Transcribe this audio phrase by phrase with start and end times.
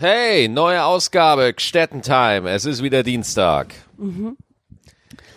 [0.00, 2.48] Hey, neue Ausgabe, Gstettentime.
[2.48, 3.74] Es ist wieder Dienstag.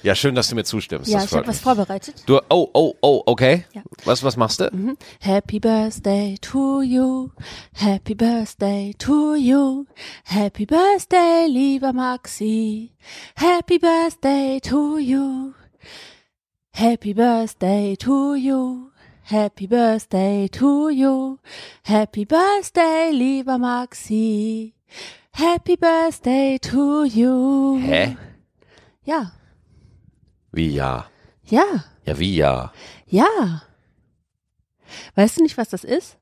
[0.04, 1.12] Ja, schön, dass du mir zustimmst.
[1.12, 2.23] Ja, das ich habe was vorbereitet.
[2.28, 3.65] Du, oh, oh, oh, okay.
[3.73, 3.81] Ja.
[4.05, 4.96] Was, was machst du?
[5.20, 7.31] Happy Birthday to you.
[7.73, 9.85] Happy Birthday to you.
[10.23, 12.93] Happy Birthday, lieber Maxi.
[13.35, 15.55] Happy Birthday to you.
[16.71, 18.92] Happy Birthday to you.
[19.26, 21.40] Happy Birthday to you.
[21.84, 24.73] Happy Birthday, lieber Maxi.
[25.31, 27.80] Happy Birthday to you.
[27.80, 28.16] Hä?
[29.05, 29.32] Ja,
[30.52, 31.05] Wie ja?
[31.46, 31.63] ja,
[32.05, 32.72] Ja, wie ja?
[33.08, 33.62] ja.
[35.16, 36.18] Weißt du nicht, was das ist?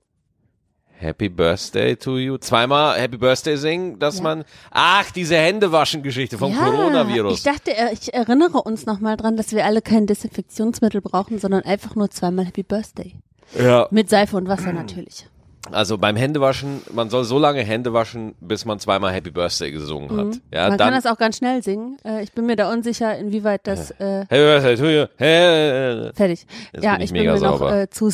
[1.02, 2.38] Happy Birthday to you.
[2.38, 4.24] Zweimal Happy Birthday singen, dass Ja.
[4.24, 4.44] man.
[4.70, 7.40] Ach, diese Händewaschen-Geschichte vom ja, Coronavirus.
[7.40, 11.64] Ich dachte, äh, ich erinnere uns nochmal dran, dass wir alle kein Desinfektionsmittel brauchen, sondern
[11.64, 13.16] einfach nur zweimal Happy Birthday.
[13.60, 13.88] ja.
[13.92, 15.28] Mit Seife und Wasser natürlich.
[15.72, 20.10] Also beim Händewaschen, man soll so lange Hände waschen, bis man zweimal Happy Birthday gesungen
[20.18, 20.40] hat.
[20.52, 20.90] Ja, Man dann.
[20.92, 21.98] kann das auch ganz schnell singen.
[22.04, 25.06] Äh, ich bin mir da unsicher, inwieweit das äh, Happy Birthday to you.
[25.18, 26.12] Hey.
[26.16, 26.48] fertig.
[26.74, 27.82] Jetzt ja, bin ich ich bin mir noch sauber.
[27.82, 28.10] äh, zu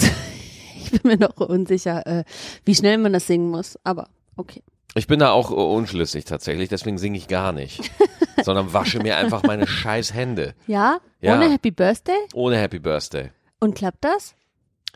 [0.91, 2.23] ich bin mir noch unsicher, äh,
[2.65, 3.77] wie schnell man das singen muss.
[3.83, 4.63] Aber okay.
[4.95, 7.91] Ich bin da auch unschlüssig tatsächlich, deswegen singe ich gar nicht.
[8.43, 10.53] sondern wasche mir einfach meine scheiß Hände.
[10.67, 11.35] Ja, Ja.
[11.35, 13.31] ohne Happy Birthday Ohne Happy Birthday.
[13.59, 14.33] und klappt das?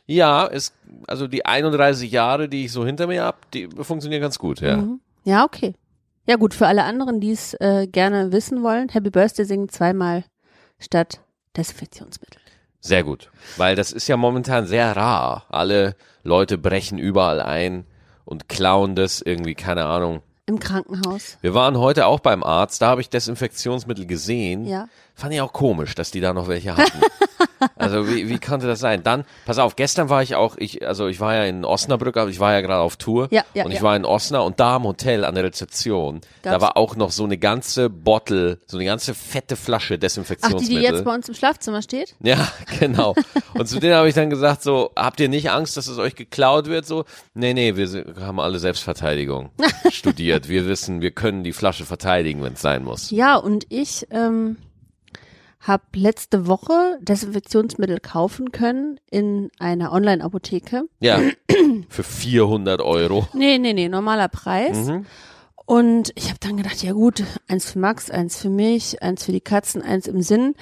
[0.07, 0.73] Ja, es,
[1.07, 4.77] also die 31 Jahre, die ich so hinter mir hab, die funktionieren ganz gut, ja.
[4.77, 4.99] Mhm.
[5.23, 5.73] Ja, okay.
[6.27, 10.23] Ja gut, für alle anderen, die es äh, gerne wissen wollen, Happy Birthday singen zweimal
[10.79, 11.19] statt
[11.57, 12.40] Desinfektionsmittel.
[12.81, 13.29] Sehr gut.
[13.57, 15.45] Weil das ist ja momentan sehr rar.
[15.49, 17.85] Alle Leute brechen überall ein
[18.25, 20.21] und klauen das irgendwie, keine Ahnung.
[20.47, 21.37] Im Krankenhaus.
[21.41, 24.65] Wir waren heute auch beim Arzt, da habe ich Desinfektionsmittel gesehen.
[24.65, 24.87] Ja.
[25.21, 26.99] Fand ich auch komisch, dass die da noch welche hatten.
[27.75, 29.03] also wie, wie konnte das sein?
[29.03, 32.31] Dann, pass auf, gestern war ich auch, ich, also ich war ja in Osnabrück, aber
[32.31, 33.27] ich war ja gerade auf Tour.
[33.29, 33.83] Ja, ja, und ich ja.
[33.83, 37.11] war in Osnabrück und da am Hotel an der Rezeption, da Gab's- war auch noch
[37.11, 40.69] so eine ganze Bottle, so eine ganze fette Flasche Ach, Desinfektionsmittel.
[40.69, 42.15] die, die jetzt bei uns im Schlafzimmer steht?
[42.23, 42.47] Ja,
[42.79, 43.13] genau.
[43.53, 46.15] Und zu denen habe ich dann gesagt, so, habt ihr nicht Angst, dass es euch
[46.15, 46.87] geklaut wird?
[46.87, 49.51] So, nee, nee, wir haben alle Selbstverteidigung
[49.91, 50.49] studiert.
[50.49, 53.11] Wir wissen, wir können die Flasche verteidigen, wenn es sein muss.
[53.11, 54.57] Ja, und ich ähm,
[55.61, 60.83] habe letzte Woche Desinfektionsmittel kaufen können in einer Online-Apotheke.
[60.99, 61.19] Ja,
[61.89, 63.27] für 400 Euro.
[63.33, 64.87] Nee, nee, nee, normaler Preis.
[64.87, 65.05] Mhm.
[65.65, 69.31] Und ich habe dann gedacht, ja gut, eins für Max, eins für mich, eins für
[69.31, 70.55] die Katzen, eins im Sinn.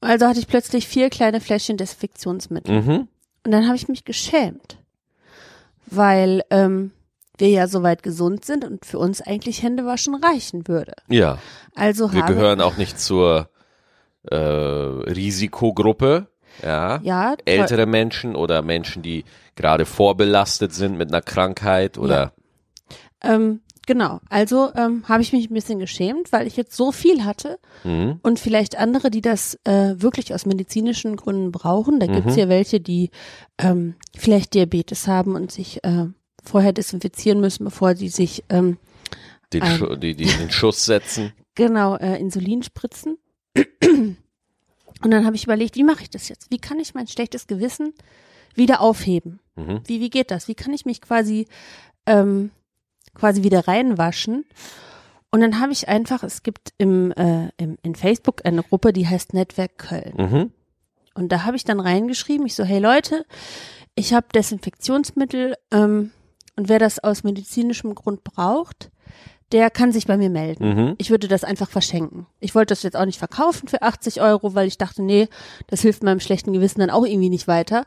[0.00, 2.80] Also hatte ich plötzlich vier kleine Fläschchen Desinfektionsmittel.
[2.80, 3.08] Mhm.
[3.44, 4.78] Und dann habe ich mich geschämt,
[5.86, 6.92] weil ähm,
[7.38, 10.94] wir ja soweit gesund sind und für uns eigentlich Händewaschen reichen würde.
[11.08, 11.38] Ja,
[11.74, 13.48] Also wir gehören auch nicht zur
[14.24, 16.28] äh, Risikogruppe.
[16.62, 17.00] Ja.
[17.02, 17.36] ja.
[17.44, 19.24] Ältere Menschen oder Menschen, die
[19.54, 22.32] gerade vorbelastet sind mit einer Krankheit oder
[23.22, 24.20] Ähm, genau.
[24.28, 28.18] Also ähm, habe ich mich ein bisschen geschämt, weil ich jetzt so viel hatte Mhm.
[28.22, 32.00] und vielleicht andere, die das äh, wirklich aus medizinischen Gründen brauchen.
[32.00, 32.38] Da gibt's Mhm.
[32.40, 33.10] ja welche, die
[33.58, 36.06] ähm, vielleicht Diabetes haben und sich äh,
[36.44, 38.78] vorher desinfizieren müssen, bevor sie sich ähm,
[39.52, 41.32] den, Ein- Schu die, die den Schuss setzen.
[41.54, 43.18] genau äh, Insulin spritzen.
[45.02, 46.50] Und dann habe ich überlegt, wie mache ich das jetzt?
[46.50, 47.94] Wie kann ich mein schlechtes Gewissen
[48.54, 49.40] wieder aufheben?
[49.56, 49.80] Mhm.
[49.86, 50.48] Wie, wie geht das?
[50.48, 51.46] Wie kann ich mich quasi,
[52.06, 52.50] ähm,
[53.14, 54.44] quasi wieder reinwaschen?
[55.30, 59.06] Und dann habe ich einfach, es gibt im, äh, im, in Facebook eine Gruppe, die
[59.06, 60.14] heißt Netzwerk Köln.
[60.16, 60.52] Mhm.
[61.14, 63.26] Und da habe ich dann reingeschrieben, ich so, hey Leute,
[63.94, 66.12] ich habe Desinfektionsmittel ähm,
[66.56, 68.90] und wer das aus medizinischem Grund braucht,
[69.52, 70.68] der kann sich bei mir melden.
[70.68, 70.94] Mhm.
[70.98, 72.26] Ich würde das einfach verschenken.
[72.40, 75.28] Ich wollte das jetzt auch nicht verkaufen für 80 Euro, weil ich dachte, nee,
[75.68, 77.86] das hilft meinem schlechten Gewissen dann auch irgendwie nicht weiter.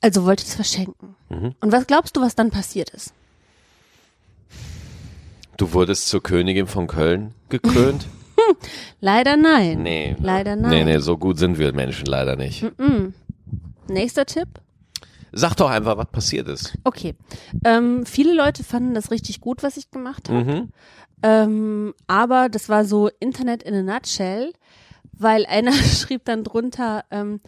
[0.00, 1.14] Also wollte ich es verschenken.
[1.28, 1.54] Mhm.
[1.60, 3.12] Und was glaubst du, was dann passiert ist?
[5.56, 8.06] Du wurdest zur Königin von Köln gekrönt?
[9.00, 9.82] Leider nein.
[9.82, 10.16] Nee.
[10.18, 10.70] Leider nein.
[10.70, 12.64] Nee, nee, so gut sind wir Menschen leider nicht.
[13.88, 14.48] Nächster Tipp.
[15.32, 16.76] Sag doch einfach, was passiert ist.
[16.84, 17.14] Okay.
[17.64, 20.44] Ähm, viele Leute fanden das richtig gut, was ich gemacht habe.
[20.44, 20.68] Mhm.
[21.22, 24.52] Ähm, aber das war so Internet in a nutshell,
[25.12, 27.40] weil einer schrieb dann drunter, ähm,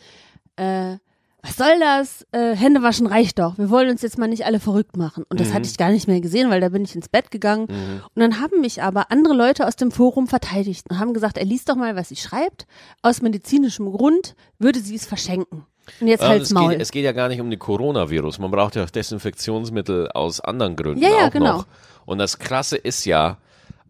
[0.57, 0.97] äh,
[1.45, 2.25] was soll das?
[2.31, 3.59] Äh, Hände waschen reicht doch.
[3.59, 5.25] Wir wollen uns jetzt mal nicht alle verrückt machen.
[5.29, 5.55] Und das Mhm.
[5.55, 7.65] hatte ich gar nicht mehr gesehen, weil da bin ich ins Bett gegangen.
[7.67, 11.45] Und dann haben mich aber andere Leute aus dem Forum verteidigt und haben gesagt, er
[11.45, 12.69] liest doch mal, was sie schreibt.
[13.03, 15.67] Aus medizinischem Grund würde sie es verschenken.
[16.01, 16.71] Und jetzt Ähm, halt's es, Maul.
[16.73, 18.39] geht, es geht ja gar nicht um den Coronavirus.
[18.39, 21.57] Man braucht ja auch Desinfektionsmittel aus anderen Gründen Ja, ja, auch genau.
[21.59, 21.67] noch.
[22.07, 23.39] Und das Krasse ist ja,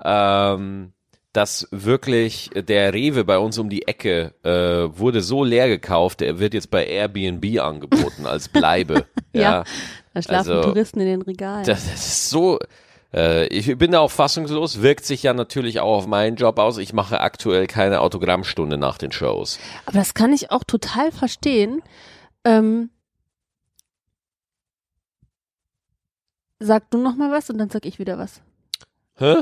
[0.04, 0.92] ähm,
[1.32, 6.38] dass wirklich der Rewe bei uns um die Ecke äh, wurde so leer gekauft, der
[6.38, 9.06] wird jetzt bei Airbnb angeboten als Bleibe.
[9.32, 9.64] ja, Ja,
[10.12, 11.64] da schlafen also- Touristen in den Regalen.
[11.64, 12.58] das ist so,
[13.14, 16.78] Äh, ich bin da auch fassungslos, wirkt sich ja natürlich auch auf meinen Job aus.
[16.78, 19.58] Ich mache aktuell keine Autogrammstunde nach den Shows.
[19.86, 21.82] Aber das kann ich auch total verstehen.
[22.44, 22.90] Ähm,
[26.58, 28.40] sag du noch mal was und dann sag ich wieder was.
[29.16, 29.36] Hä?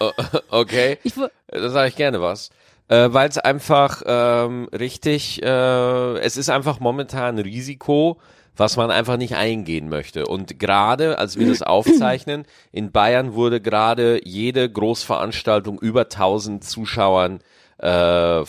[0.50, 2.50] Okay, Ich, wo- da sage ich gerne was.
[2.86, 8.20] Äh, Weil es einfach ähm, richtig, äh, es ist einfach momentan ein Risiko,
[8.58, 10.26] was man einfach nicht eingehen möchte.
[10.26, 17.38] Und gerade, als wir das aufzeichnen, in Bayern wurde gerade jede Großveranstaltung über 1000 Zuschauern
[17.78, 18.44] äh,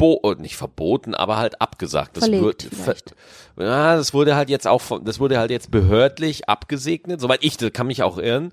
[0.00, 2.16] verboten, nicht verboten, aber halt abgesagt.
[2.16, 3.14] Das wird, vielleicht.
[3.58, 7.56] ja, das wurde halt jetzt auch, von, das wurde halt jetzt behördlich abgesegnet, soweit ich,
[7.56, 8.52] das kann mich auch irren.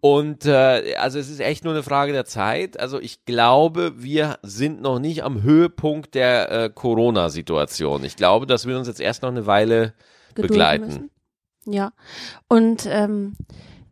[0.00, 2.80] Und äh, also es ist echt nur eine Frage der Zeit.
[2.80, 8.04] Also ich glaube, wir sind noch nicht am Höhepunkt der äh, Corona-Situation.
[8.04, 9.92] Ich glaube, das wird uns jetzt erst noch eine Weile
[10.34, 10.86] gedulden begleiten.
[10.86, 11.10] müssen.
[11.66, 11.92] Ja.
[12.48, 13.34] Und ähm,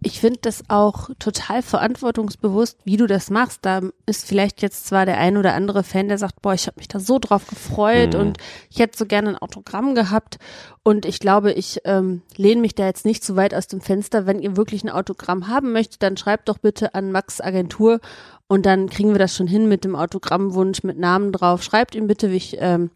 [0.03, 3.61] ich finde das auch total verantwortungsbewusst, wie du das machst.
[3.63, 6.79] Da ist vielleicht jetzt zwar der ein oder andere Fan, der sagt, boah, ich habe
[6.79, 8.21] mich da so drauf gefreut Mhm.
[8.21, 8.39] und
[8.71, 10.39] ich hätte so gerne ein Autogramm gehabt.
[10.83, 14.27] Und ich glaube, ich ähm, lehne mich da jetzt nicht zu weit aus dem Fenster.
[14.27, 18.01] Wenn ihr wirklich ein Autogramm haben möchtet, dann schreibt doch bitte an Max Agentur
[18.49, 21.63] und dann kriegen wir das schon hin mit dem Autogrammwunsch, mit Namen drauf.
[21.63, 22.91] Schreibt ihm bitte, ich ähm,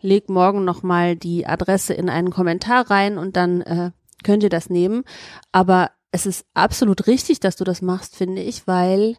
[0.00, 3.90] leg morgen nochmal die Adresse in einen Kommentar rein und dann äh,
[4.24, 5.04] könnt ihr das nehmen.
[5.52, 9.16] Aber es ist absolut richtig, dass du das machst, finde ich, weil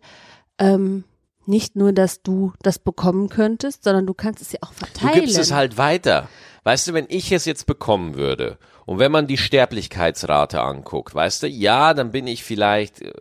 [0.58, 1.04] ähm,
[1.46, 5.22] nicht nur, dass du das bekommen könntest, sondern du kannst es ja auch Du verteilen.
[5.22, 6.28] gibst es halt weiter.
[6.64, 11.44] Weißt du, wenn ich es jetzt bekommen würde und wenn man die Sterblichkeitsrate anguckt, weißt
[11.44, 13.14] du, ja, dann bin ich vielleicht, äh,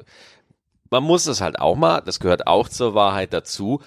[0.91, 3.81] man muss es halt auch mal, das gehört auch zur Wahrheit dazu.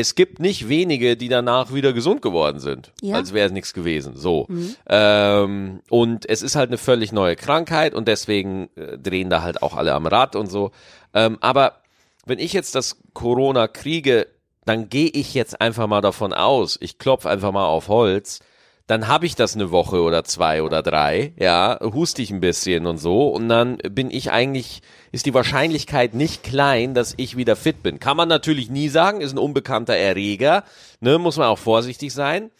[0.00, 3.16] Es gibt nicht wenige, die danach wieder gesund geworden sind, Ja.
[3.16, 4.14] als wäre es nichts gewesen.
[4.16, 4.46] So.
[4.88, 9.60] Ähm, und es ist halt eine völlig neue Krankheit und deswegen äh, drehen da halt
[9.60, 10.70] auch alle am Rad und so.
[11.14, 11.80] Ähm, aber
[12.26, 14.28] wenn ich jetzt das Corona kriege,
[14.64, 18.38] dann gehe ich jetzt einfach mal davon aus, ich klopfe einfach mal auf Holz,
[18.88, 22.86] dann habe ich das eine Woche oder zwei oder drei, ja, huste ich ein bisschen
[22.86, 24.80] und so und dann bin ich eigentlich,
[25.12, 28.00] ist die Wahrscheinlichkeit nicht klein, dass ich wieder fit bin.
[28.00, 30.64] Kann man natürlich nie sagen, ist ein unbekannter Erreger,
[31.00, 32.50] ne, muss man auch vorsichtig sein.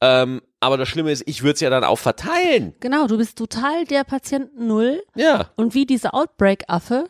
[0.00, 2.74] Ähm, aber das Schlimme ist, ich würde es ja dann auch verteilen.
[2.80, 5.50] Genau, du bist total der Patient Null Ja.
[5.56, 7.06] und wie diese Outbreak-Affe,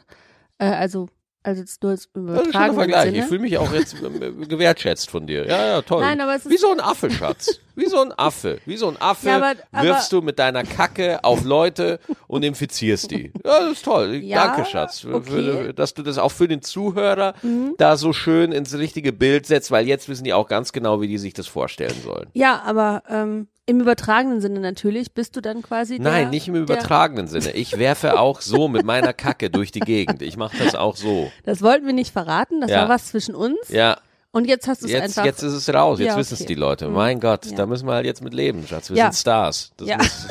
[0.58, 1.08] äh, also
[1.42, 3.14] also jetzt nur schöner übertragenen Vergleich.
[3.14, 5.46] Ich fühle mich auch jetzt äh, gewertschätzt von dir.
[5.46, 6.02] Ja, ja, toll.
[6.02, 7.60] Nein, aber es ist- Wie so ein Affe, Schatz.
[7.76, 8.58] Wie so ein Affe.
[8.66, 12.42] Wie so ein Affe Ja, aber- aber- wirfst du mit deiner Kacke auf Leute und
[12.44, 13.32] infizierst die.
[13.44, 14.16] Ja, das ist toll.
[14.16, 15.04] Ja, Danke, Schatz.
[15.10, 15.68] Okay.
[15.70, 15.74] Mhm.
[15.76, 17.34] dass du das auch für den Zuhörer
[17.78, 21.08] da so schön ins richtige Bild setzt, weil jetzt wissen die auch ganz genau, wie
[21.08, 22.28] die sich das vorstellen sollen.
[22.34, 26.54] Ja, aber ähm, im übertragenen Sinne natürlich bist du dann quasi der, Nein, nicht im
[26.54, 27.52] der, übertragenen Sinne.
[27.52, 30.22] Ich werfe auch so mit meiner Kacke durch die Gegend.
[30.22, 31.30] Ich mache das auch so.
[31.44, 32.82] Das wollten wir nicht verraten, das Ja.
[32.82, 33.98] war was zwischen uns Ja,
[34.32, 36.48] und jetzt hast du es einfach jetzt ist es raus, jetzt Ja, wissen es okay.
[36.48, 36.88] die Leute.
[36.88, 36.94] Mhm.
[36.94, 37.56] Mein Gott, Ja.
[37.56, 38.90] da müssen wir halt jetzt mit leben, Schatz.
[38.90, 39.70] Wir sind Stars.
[39.76, 39.96] Das, Ja.
[39.98, 40.28] muss-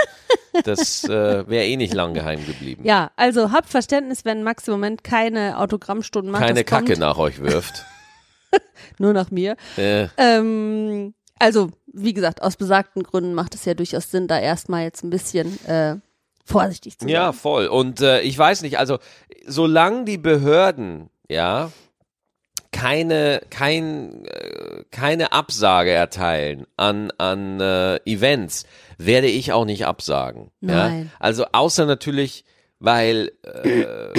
[0.65, 2.83] das äh, wäre eh nicht lang geheim geblieben.
[2.85, 6.41] Ja, also habt Verständnis, wenn Max im Moment keine Autogrammstunden macht.
[6.41, 7.85] Keine das kommt Kacke nach euch wirft.
[8.97, 9.55] Nur nach mir.
[9.77, 14.83] äh, Ähm, also, wie gesagt, aus besagten Gründen macht es ja durchaus Sinn, da erstmal
[14.83, 15.95] jetzt ein bisschen äh,
[16.45, 17.13] vorsichtig zu sein.
[17.13, 17.67] ja, voll.
[17.67, 18.99] Und äh, ich weiß nicht, also
[19.47, 21.71] solange die Behörden, ja,
[22.71, 28.65] keine, kein, äh, keine Absage erteilen an, an äh, Events,
[28.97, 30.51] werde ich auch nicht absagen.
[30.59, 31.03] Nein.
[31.03, 31.17] Ja?
[31.19, 32.45] Also außer natürlich,
[32.79, 34.13] weil äh,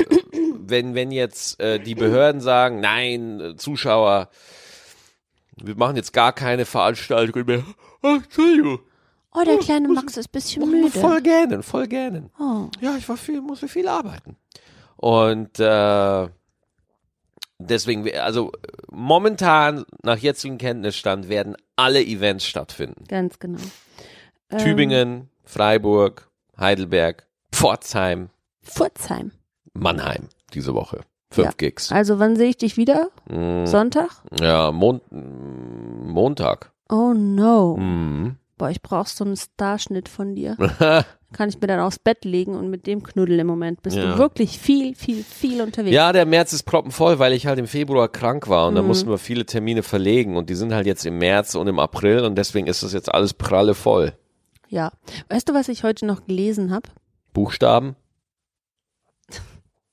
[0.59, 4.31] wenn, wenn jetzt äh, die Behörden sagen, nein, Zuschauer,
[5.63, 7.65] wir machen jetzt gar keine Veranstaltung mehr.
[8.03, 8.81] Ach, Entschuldigung.
[9.33, 10.91] Oh, der kleine Max ist ein bisschen müde.
[10.91, 12.31] Voll gerne, voll gerne.
[12.39, 12.69] Oh.
[12.81, 14.37] Ja, ich war viel, musste viel arbeiten.
[14.97, 16.29] Und äh,
[17.59, 18.51] deswegen, also
[18.91, 23.05] momentan nach jetzigem Kenntnisstand werden alle Events stattfinden.
[23.07, 23.61] Ganz genau.
[24.51, 28.31] Ähm, Tübingen, Freiburg, Heidelberg, Pforzheim,
[28.63, 29.31] Pforzheim.
[29.75, 31.03] Mannheim diese Woche.
[31.31, 31.53] Fünf Ja.
[31.57, 31.93] Gigs.
[31.93, 33.09] Also, wann sehe ich dich wieder?
[33.31, 34.11] Mm, Sonntag?
[34.41, 36.73] ja, Mon mm, Montag.
[36.89, 37.77] Oh no.
[37.77, 38.37] Mhm.
[38.59, 40.57] Boah, ich brauch so einen Starschnitt von dir.
[41.33, 43.83] Kann ich mir dann aufs Bett legen und mit dem knuddeln im Moment.
[43.83, 44.03] Bist Ja.
[44.13, 45.95] du wirklich viel, viel, viel unterwegs.
[45.95, 48.89] Ja, der März ist proppenvoll, weil ich halt im Februar krank war und da Mhm.
[48.89, 52.25] mussten wir viele Termine verlegen und die sind halt jetzt im März und im April
[52.25, 54.13] und deswegen ist das jetzt alles pralle voll.
[54.69, 54.91] ja.
[55.29, 56.89] Weißt du, was ich heute noch gelesen habe?
[57.33, 57.95] Buchstaben?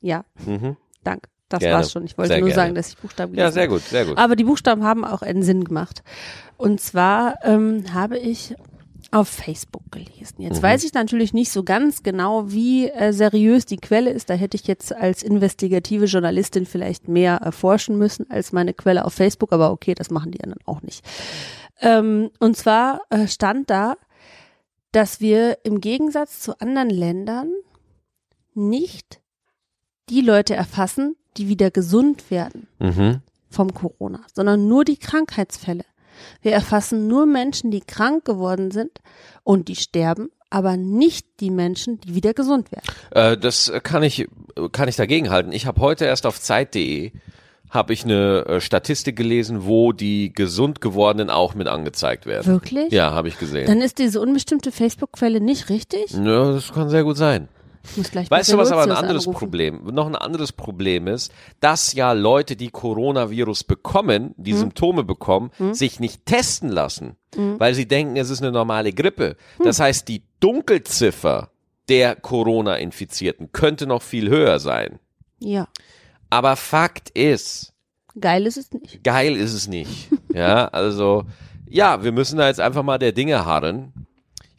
[0.02, 0.78] Ja, Mhm.
[1.04, 1.30] Danke.
[1.50, 1.76] Das Gerne.
[1.76, 2.04] war's schon.
[2.04, 2.62] Ich wollte Sehr nur gerne.
[2.62, 3.74] sagen, dass ich Buchstaben gelesen Ja, sehr habe.
[3.74, 4.18] gut, sehr gut.
[4.18, 6.04] Aber die Buchstaben haben auch einen Sinn gemacht.
[6.58, 8.54] Und zwar ähm, habe ich
[9.12, 10.42] auf Facebook gelesen.
[10.42, 14.30] Jetzt weiß ich natürlich nicht so ganz genau, wie äh, seriös die Quelle ist.
[14.30, 19.14] Da hätte ich jetzt als investigative Journalistin vielleicht mehr erforschen müssen als meine Quelle auf
[19.14, 21.06] Facebook, aber okay, das machen die anderen auch nicht.
[21.80, 23.96] Ähm, und zwar äh, stand da,
[24.92, 27.52] dass wir im Gegensatz zu anderen Ländern
[28.56, 29.22] nicht
[30.10, 33.22] die Leute erfassen, die wieder gesund werden Mhm.
[33.50, 35.86] vom Corona, sondern nur die Krankheitsfälle.
[36.42, 39.02] Wir erfassen nur Menschen, die krank geworden sind
[39.44, 42.86] und die sterben, aber nicht die Menschen, die wieder gesund werden.
[43.12, 44.28] Äh, das kann ich,
[44.72, 45.52] kann ich dagegen halten.
[45.52, 47.12] Ich habe heute erst auf Zeit.de
[47.70, 52.46] habe ich eine äh, Statistik gelesen, wo die gesund gewordenen auch mit angezeigt werden.
[52.48, 52.94] Wirklich?
[52.94, 53.68] Ja, habe ich gesehen.
[53.68, 56.12] Dann ist diese unbestimmte Facebook-Quelle nicht richtig?
[56.14, 57.50] ja, das kann sehr gut sein.
[57.84, 59.38] Ich muss gleich Weißt du, was aber ein anderes anrufen.
[59.40, 64.60] Problem, noch ein anderes Problem ist, dass ja Leute, die Coronavirus bekommen, die Hm.
[64.60, 67.60] Symptome bekommen, sich nicht testen lassen, Hm.
[67.60, 69.36] weil sie denken, es ist eine normale Grippe.
[69.64, 71.50] Das heißt, die Dunkelziffer
[71.90, 75.00] der Corona-Infizierten könnte noch viel höher sein.
[75.40, 75.68] Ja,
[76.30, 77.74] Aber Fakt ist,
[78.20, 79.04] geil ist es nicht.
[79.04, 80.10] geil ist es nicht.
[80.34, 81.24] Ja, also,
[81.70, 83.94] ja, wir müssen da jetzt einfach mal der Dinge harren.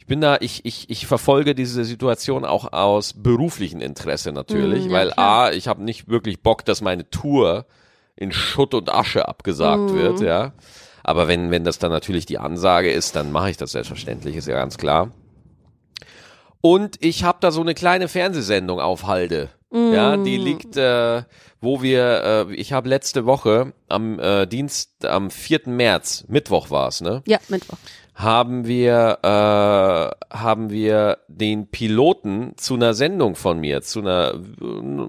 [0.09, 4.91] Ich bin da, ich, ich, ich verfolge diese Situation auch aus beruflichen Interesse natürlich, ja,
[4.91, 5.49] weil klar.
[5.49, 7.67] A, ich habe nicht wirklich Bock, dass meine Tour
[8.15, 9.93] in Schutt und Asche abgesagt Mm.
[9.93, 10.53] wird, ja.
[11.03, 14.47] Aber wenn, wenn das dann natürlich die Ansage ist, dann mache ich das selbstverständlich, ist
[14.47, 15.11] ja ganz klar.
[16.59, 19.49] Und ich habe da so eine kleine Fernsehsendung auf Halde.
[19.71, 21.21] Ja, die liegt, äh,
[21.61, 25.61] wo wir, äh, ich habe letzte Woche am äh, Dienst, am 4.
[25.67, 27.21] März, Mittwoch war's, ne?
[27.27, 27.77] Ja, Mittwoch.
[28.15, 34.33] Haben wir, äh, haben wir den Piloten zu einer Sendung von mir, zu einer,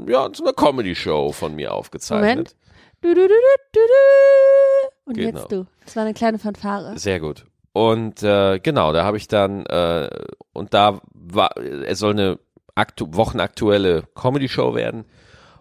[0.07, 2.31] ja, zu einer Comedy-Show von mir aufgezeichnet.
[2.31, 2.57] Moment.
[3.01, 3.35] Du, du, du, du,
[3.73, 4.89] du, du.
[5.07, 5.39] Und Genau.
[5.39, 5.67] jetzt du.
[5.87, 6.99] Das war eine kleine Fanfare.
[6.99, 7.47] Sehr gut.
[7.73, 10.11] Und äh, genau, da habe ich dann, äh,
[10.53, 12.39] und da war, es soll eine
[12.77, 15.05] wochenaktuelle Comedy-Show werden.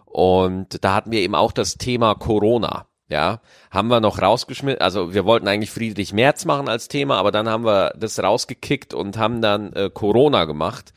[0.04, 2.86] Und da hatten wir eben auch das Thema Corona.
[3.08, 3.40] Ja,
[3.72, 7.48] haben wir noch rausgeschmissen, also wir wollten eigentlich Friedrich Merz machen als Thema, aber dann
[7.48, 10.94] haben wir das rausgekickt und haben dann äh, Corona gemacht.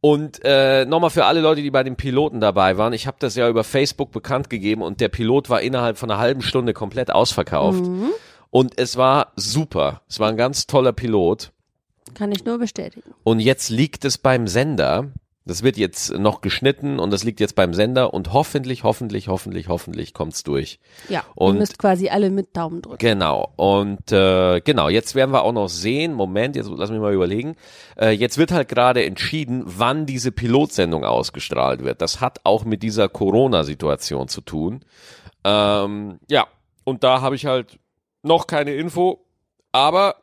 [0.00, 3.36] Und äh, nochmal für alle Leute, die bei den Piloten dabei waren, ich habe das
[3.36, 7.10] ja über Facebook bekannt gegeben und der Pilot war innerhalb von einer halben Stunde komplett
[7.10, 7.84] ausverkauft.
[8.50, 10.02] Und es war super.
[10.08, 11.52] Es war ein ganz toller Pilot.
[12.14, 13.14] Kann ich nur bestätigen.
[13.24, 15.12] Und jetzt liegt es beim Sender.
[15.48, 19.68] Das wird jetzt noch geschnitten und das liegt jetzt beim Sender und hoffentlich, hoffentlich, hoffentlich,
[19.68, 20.78] hoffentlich kommt's durch.
[21.08, 22.98] Ja, Und- ihr müsst quasi alle mit Daumen drücken.
[22.98, 23.52] Genau.
[23.56, 26.12] Und äh, genau, jetzt werden wir auch noch sehen.
[26.14, 27.56] Moment, jetzt lass mich mal überlegen.
[27.98, 32.00] Äh, jetzt wird halt gerade entschieden, wann diese Pilotsendung ausgestrahlt wird.
[32.02, 34.84] Das hat auch mit dieser Corona-Situation zu tun.
[35.44, 36.46] Ähm, ja,
[36.84, 37.78] und da habe ich halt
[38.22, 39.24] noch keine Info,
[39.72, 40.16] aber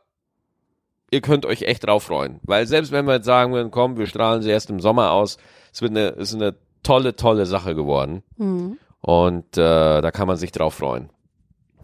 [1.10, 2.40] ihr könnt euch echt drauf freuen.
[2.42, 5.38] Weil selbst wenn wir jetzt sagen würden, komm, wir strahlen sie erst im Sommer aus,
[5.72, 8.22] es wird eine, ist eine tolle, tolle Sache geworden.
[8.36, 8.78] Mhm.
[9.00, 11.10] Und äh, da kann man sich drauf freuen.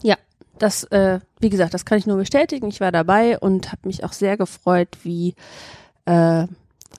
[0.02, 0.16] Ja,
[0.58, 2.68] das, äh, wie gesagt, das kann ich nur bestätigen.
[2.68, 5.34] Ich war dabei und habe mich auch sehr gefreut, wie,
[6.04, 6.46] äh,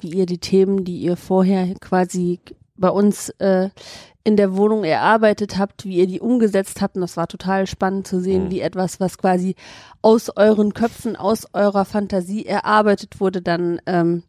[0.02, 2.40] wie ihr die Themen, die ihr vorher quasi
[2.84, 3.70] bei uns äh,
[4.26, 6.96] in der Wohnung erarbeitet habt, wie ihr die umgesetzt habt.
[6.96, 8.52] Und das war total spannend zu sehen, Mhm.
[8.52, 9.56] wie etwas, was quasi
[10.02, 14.24] aus euren Köpfen, aus eurer Fantasie erarbeitet wurde, dann ähm,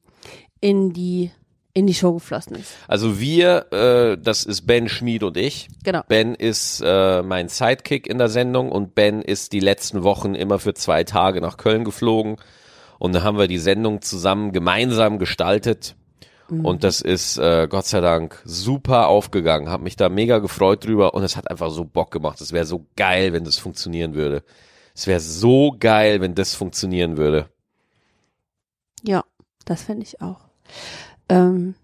[0.61, 1.33] in die
[1.77, 2.73] in die Show geflossen ist.
[2.87, 5.69] Also wir, äh, das ist Ben Schmid und ich.
[5.83, 6.03] Genau.
[6.07, 10.61] Ben ist äh, mein Sidekick in der Sendung und Ben ist die letzten Wochen immer
[10.61, 12.37] für zwei Tage nach Köln geflogen.
[13.01, 15.97] Und dann haben wir die Sendung zusammen gemeinsam gestaltet.
[16.49, 19.71] Und das ist äh, Gott sei Dank super aufgegangen.
[19.71, 22.41] Hab mich da mega gefreut drüber und es hat einfach so Bock gemacht.
[22.41, 24.45] Es wäre so geil, wenn das funktionieren würde.
[24.95, 27.49] Es wäre so geil, wenn das funktionieren würde.
[29.03, 29.25] Ja,
[29.65, 30.41] das fände ich auch.
[31.29, 31.75] Ähm,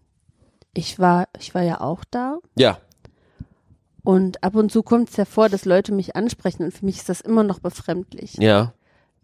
[0.74, 2.78] ich war, ich war ja auch da Ja,
[4.02, 6.96] und ab und zu kommt es ja vor, dass Leute mich ansprechen und für mich
[6.98, 8.34] ist das immer noch befremdlich.
[8.34, 8.72] ja.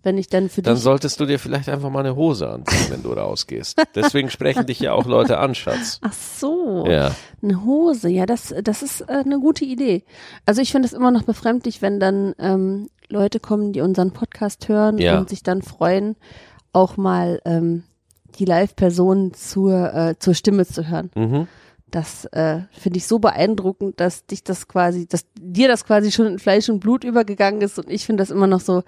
[0.07, 2.87] Wenn ich dann für Dann dich, solltest du dir vielleicht einfach mal eine Hose anziehen,
[2.91, 3.77] wenn du rausgehst.
[3.97, 5.99] Deswegen sprechen dich ja auch Leute an, Schatz.
[6.01, 7.11] ach so, Ja.
[7.43, 10.05] eine Hose, ja, das, das ist äh, eine gute Idee.
[10.45, 14.69] Also ich finde es immer noch befremdlich, wenn dann ähm, Leute kommen, die unseren Podcast
[14.69, 15.19] hören Ja.
[15.19, 16.15] und sich dann freuen,
[16.73, 17.83] auch mal ähm,
[18.39, 21.11] die Live-Person zur, äh, zur Stimme zu hören.
[21.17, 21.49] Mhm.
[21.91, 26.27] Das äh, finde ich so beeindruckend, dass dich das quasi, dass dir das quasi schon
[26.27, 28.85] in Fleisch und Blut übergegangen ist und ich finde das immer noch so,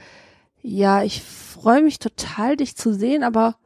[0.62, 3.56] ja, ich freue mich total, dich zu sehen, aber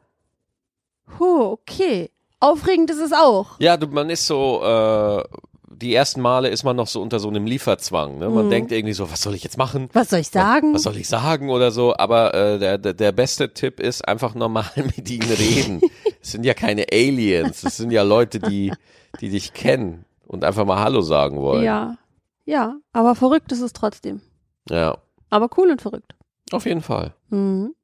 [1.18, 2.10] huh, okay.
[2.40, 3.60] Aufregend ist es auch.
[3.60, 5.22] Ja, du, man ist so, äh,
[5.68, 8.18] die ersten Male ist man noch so unter so einem Lieferzwang.
[8.18, 8.28] Ne?
[8.28, 9.88] Man denkt irgendwie so, was soll ich jetzt machen?
[9.92, 10.74] Was soll ich sagen?
[10.74, 11.94] Was soll ich sagen oder so?
[11.96, 15.80] Aber äh, der, der, der beste Tipp ist einfach normal mit ihnen reden.
[16.20, 18.72] Es sind ja keine Aliens, es sind ja Leute, die,
[19.20, 21.64] die dich kennen und einfach mal Hallo sagen wollen.
[21.64, 21.96] Ja.
[22.44, 24.20] Ja, aber verrückt ist es trotzdem.
[24.68, 24.98] ja
[25.30, 26.14] Aber cool und verrückt.
[26.54, 27.14] Auf jeden Fall.
[27.30, 27.74] Mhm.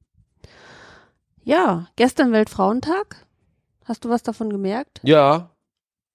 [1.44, 3.24] Ja, gestern Weltfrauentag.
[3.84, 5.00] Hast du was davon gemerkt?
[5.02, 5.50] Ja,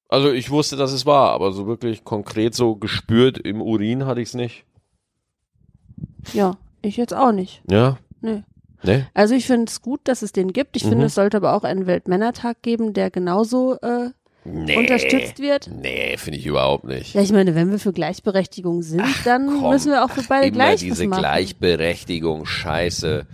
[0.07, 4.21] also ich wusste, dass es war, aber so wirklich konkret so gespürt im Urin hatte
[4.21, 4.65] ich es nicht.
[6.33, 7.63] Ja, ich jetzt auch nicht.
[7.69, 7.97] Ja?
[8.21, 8.43] Nee.
[8.83, 9.07] Ne?
[9.13, 10.75] Also ich finde es gut, dass es den gibt.
[10.75, 10.89] Ich Mhm.
[10.89, 14.11] finde, es sollte aber auch einen Weltmännertag geben, der genauso äh,
[14.45, 14.77] Nee.
[14.77, 15.69] unterstützt wird.
[15.73, 17.13] Nee, finde ich überhaupt nicht.
[17.13, 20.47] Ja, ich meine, wenn wir für Gleichberechtigung sind, dann Komm, müssen wir auch für beide
[20.47, 21.21] Immer gleich diese machen.
[21.21, 23.25] Gleichberechtigung, Scheiße.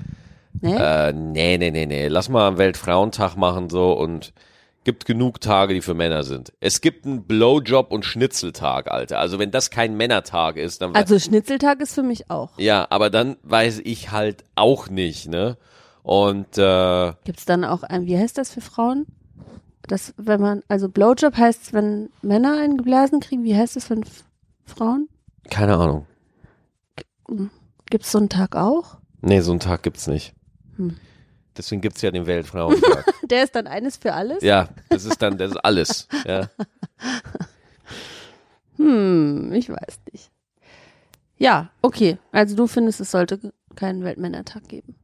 [0.61, 0.75] Ne?
[1.09, 2.07] Äh, nee, nee, nee, nee.
[2.07, 4.33] Lass mal einen Weltfrauentag machen so und
[4.83, 6.53] gibt genug Tage, die für Männer sind.
[6.59, 9.19] Es gibt einen Blowjob- und Schnitzeltag, Alter.
[9.19, 12.51] Also wenn das kein Männertag ist, dann Also Schnitzeltag ist für mich auch.
[12.57, 15.57] ja, aber dann weiß ich halt auch nicht, ne?
[16.03, 19.05] Und äh, Gibt's dann auch ein, wie heißt das für Frauen?
[19.89, 24.23] Das, wenn man, also Blowjob heißt, wenn Männer einen geblasen kriegen, wie heißt für F-
[24.65, 25.09] Frauen?
[25.49, 26.05] keine Ahnung.
[27.89, 28.97] Gibt's so einen Tag auch?
[29.21, 30.33] Nee, so einen Tag gibt's nicht.
[30.77, 30.95] Hm.
[31.57, 33.03] Deswegen gibt's ja den Weltfrauentag.
[33.29, 34.43] Der ist dann eines für alles?
[34.43, 36.07] ja, das ist dann das ist alles.
[36.25, 36.49] Ja.
[38.77, 40.31] Hm, ich weiß nicht.
[41.37, 42.17] Ja, okay.
[42.31, 44.95] Also du findest, es sollte keinen Weltmännertag geben.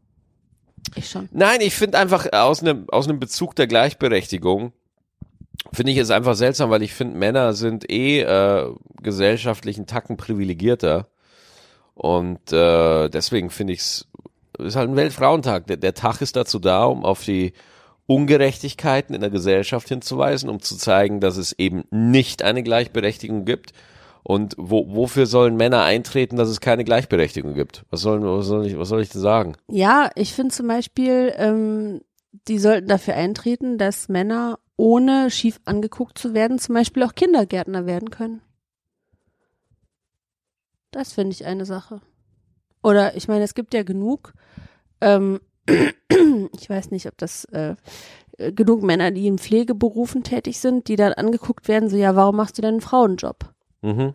[0.95, 1.29] Ich schon.
[1.31, 4.73] Nein, ich finde einfach aus einem aus einem Bezug der Gleichberechtigung
[5.73, 10.17] finde ich es einfach seltsam, weil ich finde Männer sind eh äh, gesellschaftlich einen Tacken
[10.17, 11.07] privilegierter
[11.93, 14.07] und äh, deswegen finde ich es
[14.57, 15.67] ist halt ein Weltfrauentag.
[15.67, 17.53] Der, der Tag ist dazu da, um auf die
[18.07, 23.73] Ungerechtigkeiten in der Gesellschaft hinzuweisen, um zu zeigen, dass es eben nicht eine Gleichberechtigung gibt.
[24.27, 27.85] Und wo, wofür sollen Männer eintreten, dass es keine Gleichberechtigung gibt?
[27.91, 29.55] Was, sollen, was, soll, ich, was soll ich denn sagen?
[29.67, 32.01] Ja, ich finde zum Beispiel, ähm,
[32.47, 37.85] die sollten dafür eintreten, dass Männer ohne schief angeguckt zu werden, zum Beispiel auch Kindergärtner
[37.85, 38.41] werden können.
[40.89, 42.01] Das finde ich eine Sache.
[42.81, 44.33] Oder ich meine, es gibt ja genug,
[45.01, 47.75] ähm, ich weiß nicht, ob das äh,
[48.39, 52.37] äh, genug Männer, die in Pflegeberufen tätig sind, die dann angeguckt werden, so ja, warum
[52.37, 53.54] machst du denn einen Frauenjob?
[53.85, 54.13] Mhm.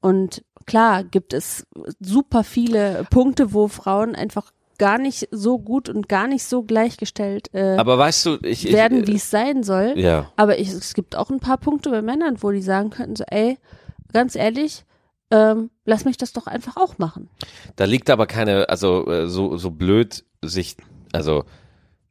[0.00, 1.66] Und klar gibt es
[2.00, 7.50] super viele Punkte, wo Frauen einfach gar nicht so gut und gar nicht so gleichgestellt
[7.52, 9.94] äh, Aber weißt du, ich, werden, wie es sein soll.
[9.96, 13.14] ja, Aber ich, es gibt auch ein paar Punkte bei Männern, wo die sagen könnten,
[13.14, 13.58] so, ey,
[14.12, 14.84] ganz ehrlich,
[15.30, 17.28] ähm, lass mich das doch einfach auch machen.
[17.76, 20.76] da liegt aber keine, also äh, so so blöd sich,
[21.12, 21.44] also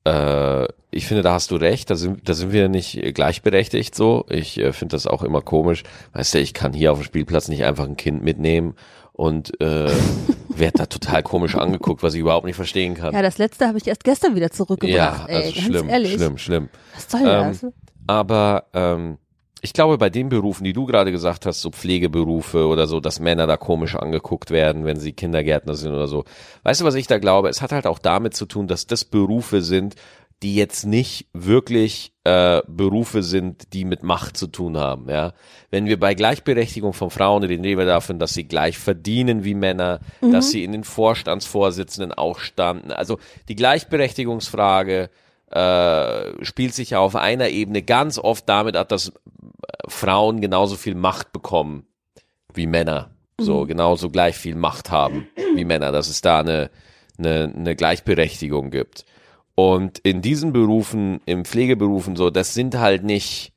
[0.05, 4.25] äh, ich finde, da hast du recht, da sind, da sind wir nicht gleichberechtigt so.
[4.29, 5.83] Ich äh, finde das auch immer komisch.
[6.13, 8.75] Weißt du, ich kann hier auf dem Spielplatz nicht einfach ein Kind mitnehmen
[9.13, 9.89] und äh,
[10.49, 13.13] werde da total komisch angeguckt, was ich überhaupt nicht verstehen kann.
[13.13, 16.69] Ja, das letzte habe ich erst gestern wieder zurückgebracht, ja also ey, schlimm, schlimm, schlimm.
[16.95, 17.65] Was soll Ähm, das?
[18.07, 19.17] Aber ähm,
[19.61, 23.19] ich glaube, bei den Berufen, die du gerade gesagt hast, so Pflegeberufe oder so, dass
[23.19, 26.25] Männer da komisch angeguckt werden, wenn sie Kindergärtner sind oder so.
[26.63, 27.49] Weißt du, was ich da glaube?
[27.49, 29.95] Es hat halt auch damit zu tun, dass das Berufe sind,
[30.41, 35.07] die jetzt nicht wirklich äh, Berufe sind, die mit Macht zu tun haben.
[35.07, 35.33] Ja,
[35.69, 39.53] wenn wir bei Gleichberechtigung von Frauen reden, reden wir davon, dass sie gleich verdienen wie
[39.53, 42.91] Männer, dass sie in den Vorstandsvorsitzenden auch standen.
[42.91, 45.11] Also die Gleichberechtigungsfrage
[45.51, 49.11] äh, spielt sich ja auf einer Ebene ganz oft damit ab, dass äh,
[49.87, 51.85] Frauen genauso viel Macht bekommen
[52.53, 53.11] wie Männer.
[53.39, 56.69] So genauso gleich viel Macht haben wie Männer, dass es da eine,
[57.17, 59.05] eine, eine Gleichberechtigung gibt.
[59.55, 63.53] Und in diesen Berufen, im Pflegeberufen so, das sind halt nicht.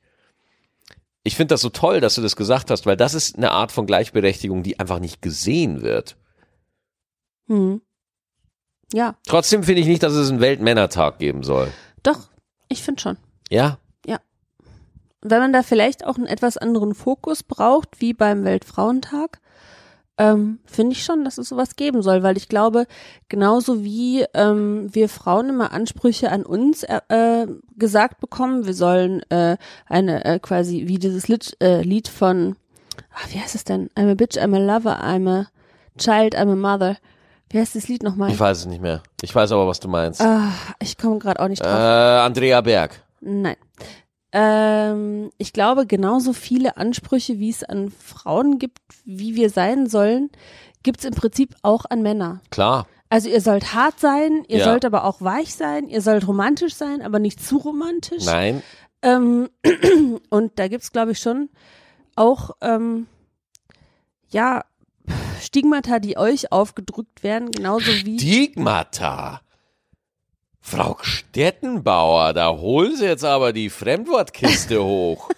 [1.23, 3.71] Ich finde das so toll, dass du das gesagt hast, weil das ist eine Art
[3.71, 6.17] von Gleichberechtigung, die einfach nicht gesehen wird.
[7.47, 7.81] Hm.
[8.93, 11.71] Ja, Trotzdem finde ich nicht, dass es einen Weltmännertag geben soll.
[12.03, 12.29] doch,
[12.69, 13.17] ich finde schon.
[13.49, 13.79] Ja?
[15.27, 19.41] wenn man da vielleicht auch einen etwas anderen Fokus braucht, wie beim Weltfrauentag,
[20.19, 22.85] ähm, finde ich schon, dass es sowas geben soll, weil ich glaube,
[23.27, 29.23] genauso wie ähm, wir Frauen immer Ansprüche an uns äh, äh, gesagt bekommen, wir sollen
[29.29, 32.55] äh, eine äh, quasi wie dieses Lied, äh, Lied von,
[33.13, 33.89] ach, wie heißt es denn?
[33.97, 35.47] I'm a bitch, I'm a lover, I'm a
[35.97, 36.97] child, I'm a mother.
[37.55, 38.31] Wie heißt das Lied nochmal?
[38.31, 39.01] Ich weiß es nicht mehr.
[39.21, 40.19] Ich weiß aber, was du meinst.
[40.19, 42.25] Ah, ich komme gerade auch nicht Äh, drauf.
[42.25, 43.01] Andrea Berg.
[43.21, 43.55] Nein.
[44.33, 50.31] Ähm, ich glaube, genauso viele Ansprüche, wie es an Frauen gibt, wie wir sein sollen,
[50.83, 52.41] gibt es im Prinzip auch an Männer.
[52.51, 52.87] Klar.
[53.09, 54.65] Also ihr sollt hart sein, ihr Ja.
[54.65, 58.25] sollt aber auch weich sein, ihr sollt romantisch sein, aber nicht zu romantisch.
[58.25, 58.63] Nein.
[59.01, 59.47] Ähm,
[60.29, 61.47] und da gibt's, glaube ich, schon
[62.17, 63.07] auch, ähm,
[64.27, 64.65] ja,
[65.41, 68.19] Stigmata, die euch aufgedrückt werden, genauso wie.
[68.19, 69.41] Stigmata.
[70.61, 75.29] Frau Stettenbauer, da holen Sie jetzt aber die Fremdwortkiste hoch.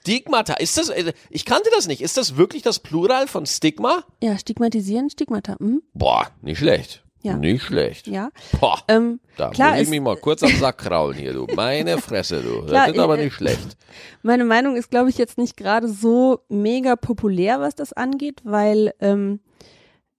[0.00, 4.02] Stigmata, ist das, äh, ich kannte das nicht, ist das wirklich das Plural von Stigma?
[4.20, 5.56] Ja, stigmatisieren, Stigmata.
[5.58, 5.82] Hm?
[5.92, 7.04] Boah, nicht schlecht.
[7.22, 7.36] Ja.
[7.36, 8.06] Nicht schlecht.
[8.06, 8.30] Ja.
[8.60, 11.46] Boah, Ähm, da klar muss ich mich mal kurz am Sack kraulen hier, du.
[11.54, 12.64] Meine Fresse, du.
[12.66, 13.76] Klar, das ist aber äh, nicht schlecht.
[14.22, 18.94] Meine Meinung ist, glaube ich, jetzt nicht gerade so mega populär, was das angeht, weil
[19.00, 19.40] ähm,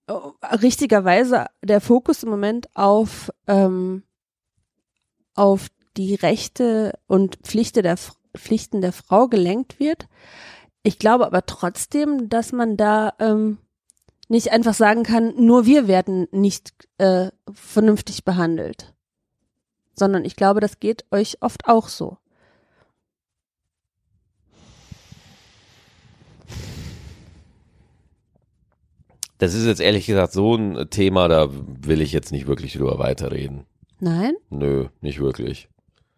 [0.08, 4.02] oh, richtigerweise der Fokus im Moment auf, ähm,
[5.34, 7.96] auf die Rechte und Pflichte der,
[8.36, 10.06] Pflichten der Frau gelenkt wird.
[10.82, 13.58] Ich glaube aber trotzdem, dass man da ähm,
[14.30, 18.94] nicht einfach sagen kann, nur wir werden nicht äh, vernünftig behandelt.
[19.94, 22.16] Sondern ich glaube, das geht euch oft auch so.
[29.38, 32.98] Das ist jetzt ehrlich gesagt so ein Thema, da will ich jetzt nicht wirklich drüber
[32.98, 33.66] weiterreden.
[33.98, 34.34] Nein?
[34.48, 35.68] Nö, nicht wirklich.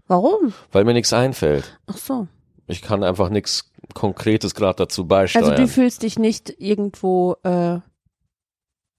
[0.07, 0.53] Warum?
[0.71, 1.79] Weil mir nichts einfällt.
[1.87, 2.29] Ach so.
[2.67, 5.45] Ich kann einfach nichts Konkretes gerade dazu beisteuern.
[5.45, 7.79] Also du fühlst dich nicht irgendwo äh,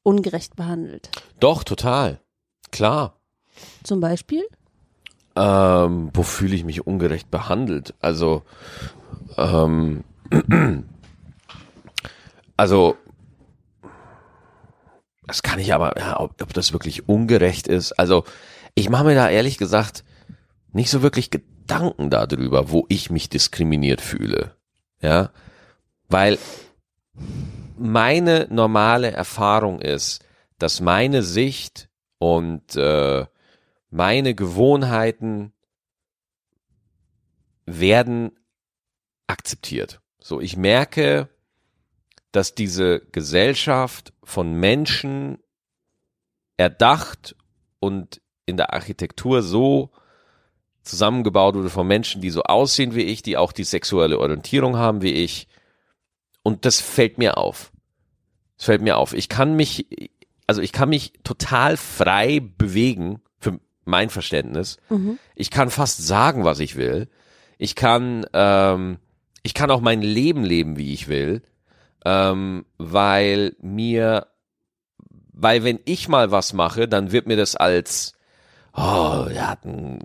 [0.04, 1.10] ungerecht behandelt.
[1.40, 2.20] Doch, total.
[2.72, 3.16] Klar.
[3.84, 4.44] Zum Beispiel?
[5.36, 7.96] Ähm, wo fühle ich mich ungerecht behandelt?
[8.00, 8.44] Also,
[9.38, 10.04] ähm,
[12.58, 12.96] also,
[15.26, 17.94] das kann ich aber, ja, ob, ob das wirklich ungerecht ist.
[17.94, 18.26] Also,
[18.76, 20.04] ich mache mir da ehrlich gesagt
[20.72, 24.56] nicht so wirklich Gedanken darüber, wo ich mich diskriminiert fühle.
[25.02, 25.32] Ja,
[26.10, 26.38] weil
[27.78, 30.24] meine normale Erfahrung ist,
[30.60, 33.26] dass meine Sicht und äh,
[33.90, 35.54] meine Gewohnheiten
[37.66, 38.32] werden
[39.28, 40.02] akzeptiert.
[40.20, 41.30] So, ich merke,
[42.32, 45.40] dass diese Gesellschaft von Menschen
[46.58, 47.36] erdacht
[47.80, 49.92] und in der Architektur so
[50.82, 55.02] zusammengebaut wurde von Menschen, die so aussehen wie ich, die auch die sexuelle Orientierung haben
[55.02, 55.48] wie ich.
[56.44, 57.72] Und das fällt mir auf.
[58.58, 59.14] Es fällt mir auf.
[59.14, 59.88] Ich kann mich,
[60.46, 64.78] also ich kann mich total frei bewegen, für mein Verständnis.
[64.90, 65.18] Mhm.
[65.36, 67.10] Ich kann fast sagen, was ich will.
[67.58, 68.98] Ich kann, ähm,
[69.42, 71.42] ich kann auch mein Leben leben, wie ich will,
[72.06, 74.28] ähm, weil mir,
[75.32, 78.14] weil wenn ich mal was mache, dann wird mir das als,
[78.74, 80.00] oh, er hat einen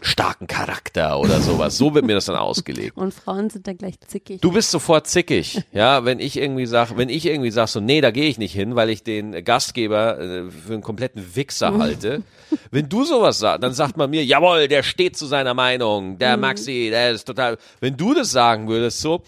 [0.00, 1.76] starken Charakter oder sowas.
[1.76, 2.96] So wird mir das dann ausgelegt.
[2.96, 4.40] Und Frauen sind dann gleich zickig.
[4.40, 8.00] Du bist sofort zickig, ja, wenn ich irgendwie sag, wenn ich irgendwie sag so, nee,
[8.00, 12.22] da gehe ich nicht hin, weil ich den Gastgeber äh, für einen kompletten Wichser halte.
[12.70, 16.36] wenn du sowas sagst, dann sagt man mir, jawohl, der steht zu seiner Meinung, der
[16.36, 17.58] Maxi, der ist total.
[17.80, 19.22] Wenn du das sagen würdest, so,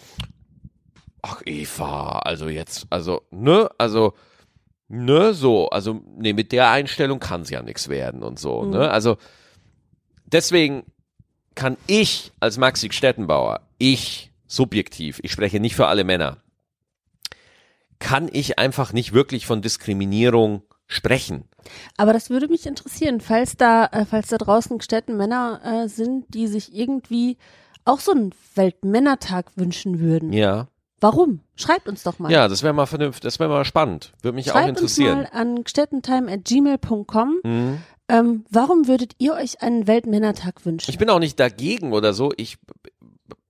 [1.21, 4.13] ach Eva, also jetzt, also, ne, also,
[4.87, 8.89] ne, so, also, nee, mit der Einstellung kann es ja nichts werden und so, ne,
[8.89, 9.17] also,
[10.31, 10.83] deswegen
[11.55, 16.37] kann ich als Maxi Stettenbauer, ich subjektiv, ich spreche nicht für alle Männer,
[17.99, 21.45] kann ich einfach nicht wirklich von Diskriminierung sprechen.
[21.97, 26.25] Aber das würde mich interessieren, falls da, äh, falls da draußen Städten Männer äh, sind,
[26.29, 27.37] die sich irgendwie
[27.83, 30.31] auch so einen Weltmännertag wünschen würden.
[30.31, 30.67] Ja.
[30.99, 31.41] Warum?
[31.55, 32.31] Schreibt uns doch mal.
[32.31, 34.13] Ja, das wäre mal vernünftig, das wäre mal spannend.
[34.21, 35.27] Würde mich auch Schreibt uns interessieren.
[35.31, 37.39] mal an gstettentime.gmail.com.
[37.43, 37.81] Mhm.
[38.09, 40.89] Ähm, warum würdet ihr euch einen Weltmännertag wünschen?
[40.89, 42.31] Ich bin auch nicht dagegen oder so.
[42.37, 42.57] Ich,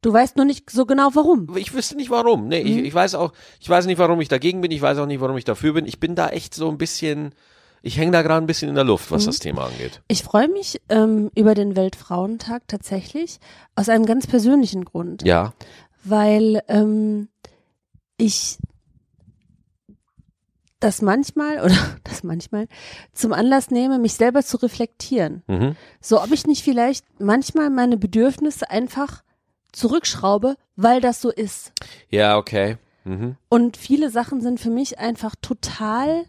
[0.02, 1.56] du weißt nur nicht so genau warum.
[1.56, 2.48] ich wüsste nicht warum.
[2.48, 4.72] Nee, ich, ich weiß auch, ich weiß nicht, warum ich dagegen bin.
[4.72, 5.86] Ich weiß auch nicht, warum ich dafür bin.
[5.86, 7.36] Ich bin da echt so ein bisschen,
[7.84, 10.02] ich hänge da gerade ein bisschen in der Luft, was das Thema angeht.
[10.08, 13.40] Ich freue mich ähm, über den Weltfrauentag tatsächlich
[13.76, 15.22] aus einem ganz persönlichen Grund.
[15.24, 15.54] Ja.
[16.04, 17.28] weil ähm,
[18.18, 18.58] ich
[20.80, 22.68] das manchmal oder das manchmal
[23.14, 25.44] zum Anlass nehme, mich selber zu reflektieren.
[25.48, 25.76] Mhm.
[26.02, 29.24] So, ob ich nicht vielleicht manchmal meine Bedürfnisse einfach
[29.72, 31.72] zurückschraube, weil das so ist.
[32.10, 32.78] Ja, okay.
[33.04, 33.36] Mhm.
[33.50, 36.26] Und viele Sachen sind für mich einfach total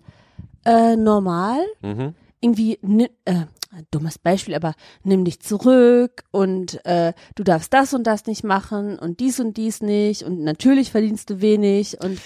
[0.65, 1.61] äh, normal.
[1.81, 2.15] Mhm.
[2.41, 2.79] Irgendwie,
[3.25, 3.47] äh,
[3.91, 8.99] dummes Beispiel, aber nimm dich zurück und äh, du darfst das und das nicht machen
[8.99, 12.19] und dies und dies nicht und natürlich verdienst du wenig und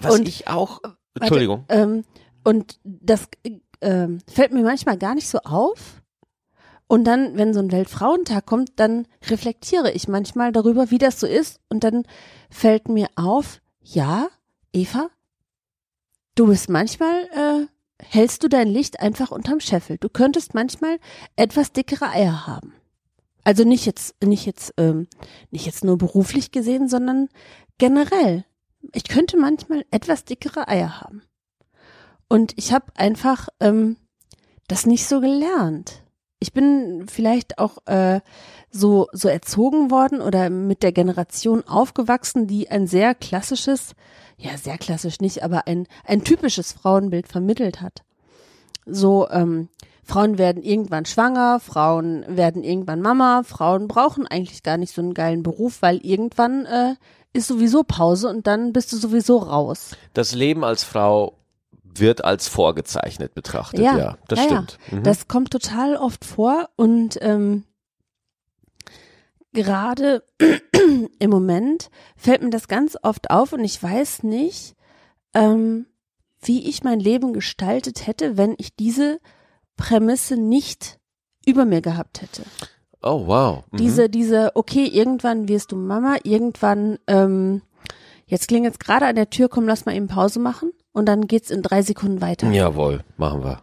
[0.00, 0.80] Was Und- ich auch,
[1.14, 1.64] Warte, Entschuldigung.
[1.68, 2.04] ähm,
[2.44, 3.28] und das
[3.80, 6.02] äh, fällt mir manchmal gar nicht so auf.
[6.86, 11.26] Und dann, wenn so ein Weltfrauentag kommt, dann reflektiere ich manchmal darüber, wie das so
[11.26, 11.60] ist.
[11.70, 12.04] Und dann
[12.50, 14.28] fällt mir auf, ja,
[14.72, 15.08] Eva,
[16.34, 17.66] du bist manchmal, äh,
[18.02, 19.96] hältst du dein Licht einfach unterm Scheffel.
[19.98, 20.98] Du könntest manchmal
[21.36, 22.74] etwas dickere Eier haben.
[23.44, 25.06] Also nicht jetzt, nicht jetzt, ähm,
[25.50, 27.28] nicht jetzt nur beruflich gesehen, sondern
[27.78, 28.44] generell.
[28.92, 31.22] Ich könnte manchmal etwas dickere Eier haben.
[32.28, 33.96] Und ich habe einfach ähm,
[34.68, 36.02] das nicht so gelernt.
[36.40, 38.20] Ich bin vielleicht auch äh,
[38.70, 43.94] so so erzogen worden oder mit der Generation aufgewachsen, die ein sehr klassisches,
[44.36, 48.02] ja sehr klassisch nicht, aber ein ein typisches Frauenbild vermittelt hat.
[48.84, 49.68] So ähm,
[50.02, 55.14] Frauen werden irgendwann schwanger, Frauen werden irgendwann Mama, Frauen brauchen eigentlich gar nicht so einen
[55.14, 56.94] geilen Beruf, weil irgendwann äh,
[57.34, 59.90] ist sowieso Pause und dann bist du sowieso raus.
[60.14, 61.36] Das Leben als Frau
[61.82, 64.78] wird als vorgezeichnet betrachtet, ja, ja das ja, stimmt.
[64.90, 64.98] Ja.
[64.98, 65.02] Mhm.
[65.02, 67.64] Das kommt total oft vor und ähm,
[69.52, 70.24] gerade
[71.18, 74.74] im Moment fällt mir das ganz oft auf und ich weiß nicht,
[75.34, 75.86] ähm,
[76.42, 79.20] wie ich mein Leben gestaltet hätte, wenn ich diese
[79.76, 80.98] Prämisse nicht
[81.46, 82.44] über mir gehabt hätte.
[83.04, 83.64] Oh, wow.
[83.70, 83.76] Mhm.
[83.76, 87.60] Diese, diese, okay, irgendwann wirst du Mama, irgendwann, ähm,
[88.26, 91.26] jetzt klingt jetzt gerade an der Tür, komm, lass mal eben Pause machen und dann
[91.26, 92.50] geht's in drei Sekunden weiter.
[92.50, 93.60] Jawohl, machen wir.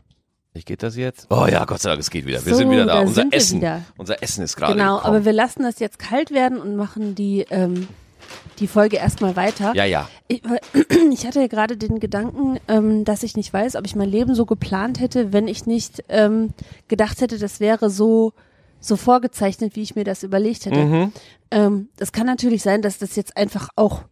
[0.54, 1.28] Ich geht das jetzt?
[1.30, 2.46] Oh ja, Gott sei Dank, es geht wieder.
[2.46, 3.00] Wir so, sind wieder da.
[3.00, 3.64] Unser Essen,
[3.98, 5.16] unser Essen ist gerade Genau, gekommen.
[5.16, 7.88] aber wir lassen das jetzt kalt werden und machen die ähm,
[8.60, 9.74] die Folge erstmal weiter.
[9.76, 10.10] Ja, ja.
[10.28, 10.44] Ich,
[11.12, 14.36] ich hatte ja gerade den Gedanken, ähm, dass ich nicht weiß, ob ich mein Leben
[14.36, 16.50] so geplant hätte, wenn ich nicht ähm,
[16.90, 18.34] gedacht hätte, das wäre so
[18.82, 20.84] so vorgezeichnet, wie ich mir das überlegt hätte.
[20.84, 21.14] Mhm.
[21.52, 24.04] Ähm, das kann natürlich sein, dass das jetzt einfach auch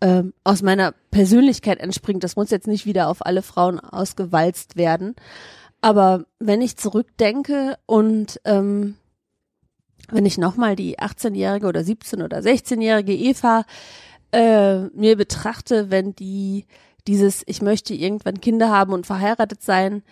[0.00, 2.24] ähm, aus meiner Persönlichkeit entspringt.
[2.24, 5.14] Das muss jetzt nicht wieder auf alle Frauen ausgewalzt werden.
[5.80, 8.96] Aber wenn ich zurückdenke und ähm,
[10.10, 13.64] wenn ich nochmal die 18-jährige oder 17- oder 16-jährige Eva
[14.32, 16.66] äh, mir betrachte, wenn die
[17.06, 20.02] dieses, ich möchte irgendwann Kinder haben und verheiratet sein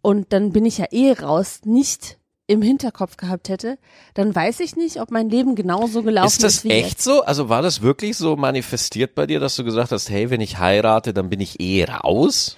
[0.00, 2.17] und dann bin ich ja eh raus, nicht
[2.48, 3.78] im Hinterkopf gehabt hätte,
[4.14, 6.34] dann weiß ich nicht, ob mein Leben genauso gelaufen ist.
[6.38, 7.04] Ist das wie echt jetzt.
[7.04, 7.22] so?
[7.22, 10.58] Also war das wirklich so manifestiert bei dir, dass du gesagt hast, hey, wenn ich
[10.58, 12.56] heirate, dann bin ich eh raus?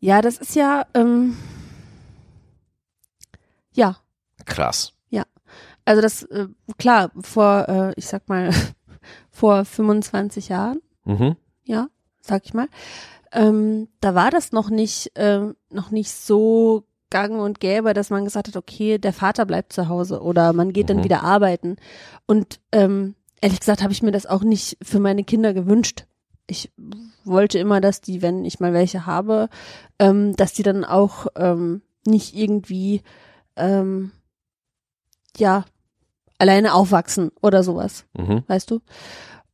[0.00, 1.36] Ja, das ist ja, ähm,
[3.74, 3.98] ja.
[4.46, 4.92] Krass.
[5.88, 8.50] Also das, äh, klar, vor, äh, ich sag mal,
[9.30, 11.36] vor 25 Jahren, Mhm.
[11.62, 11.86] ja,
[12.20, 12.66] sag ich mal,
[13.30, 18.24] ähm, da war das noch nicht, ähm, noch nicht so gang und gäbe, dass man
[18.24, 21.04] gesagt hat, okay, der Vater bleibt zu Hause oder man geht dann Mhm.
[21.04, 21.76] wieder arbeiten.
[22.26, 26.06] Und ähm, ehrlich gesagt habe ich mir das auch nicht für meine Kinder gewünscht.
[26.48, 26.72] Ich
[27.24, 29.48] wollte immer, dass die, wenn ich mal welche habe,
[29.98, 33.02] ähm, dass die dann auch ähm, nicht irgendwie
[33.56, 34.12] ähm,
[35.36, 35.64] ja
[36.38, 38.42] alleine aufwachsen oder sowas, Mhm.
[38.46, 38.80] weißt du?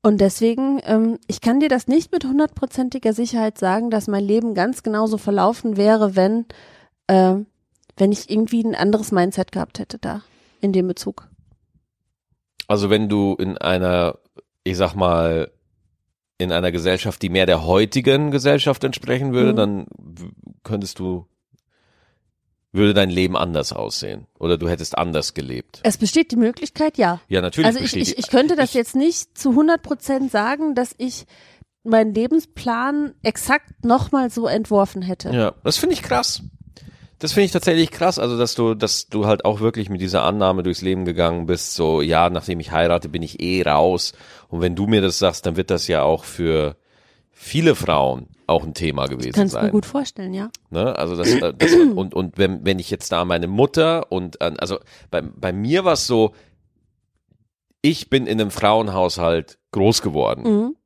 [0.05, 4.53] Und deswegen, ähm, ich kann dir das nicht mit hundertprozentiger Sicherheit sagen, dass mein Leben
[4.55, 6.45] ganz genauso verlaufen wäre, wenn,
[7.13, 7.35] äh,
[7.97, 10.23] wenn ich irgendwie ein anderes Mindset gehabt hätte da
[10.61, 11.29] in dem Bezug.
[12.69, 14.19] Also wenn du in einer,
[14.65, 15.51] ich sag mal,
[16.39, 19.57] in einer Gesellschaft, die mehr der heutigen Gesellschaft entsprechen würde, Mhm.
[19.57, 19.87] dann
[20.63, 21.27] könntest du,
[22.73, 24.27] würde dein Leben anders aussehen.
[24.39, 25.81] Oder du hättest anders gelebt.
[25.85, 27.21] Es besteht die Möglichkeit, ja.
[27.29, 30.31] Ja, natürlich Also ich, besteht ich, ich könnte das ich- jetzt nicht zu 100 Prozent
[30.31, 31.27] sagen, dass ich
[31.85, 35.31] meinen Lebensplan exakt nochmal so entworfen hätte.
[35.31, 36.43] Ja, das finde ich krass.
[37.23, 40.25] Das finde ich tatsächlich krass, also dass du, dass du halt auch wirklich mit dieser
[40.25, 44.13] Annahme durchs Leben gegangen bist, so ja, nachdem ich heirate, bin ich eh raus.
[44.49, 46.75] Und wenn du mir das sagst, dann wird das ja auch für
[47.31, 49.67] viele Frauen auch ein Thema gewesen Kannst sein.
[49.67, 50.51] mir gut vorstellen, ja.
[50.71, 50.99] Ne?
[50.99, 54.81] Also das, äh, das und und wenn wenn ich jetzt da meine Mutter und also
[55.13, 56.35] bei bei mir war es so,
[57.83, 60.43] ich bin in einem Frauenhaushalt groß geworden.
[60.43, 60.77] Mhm.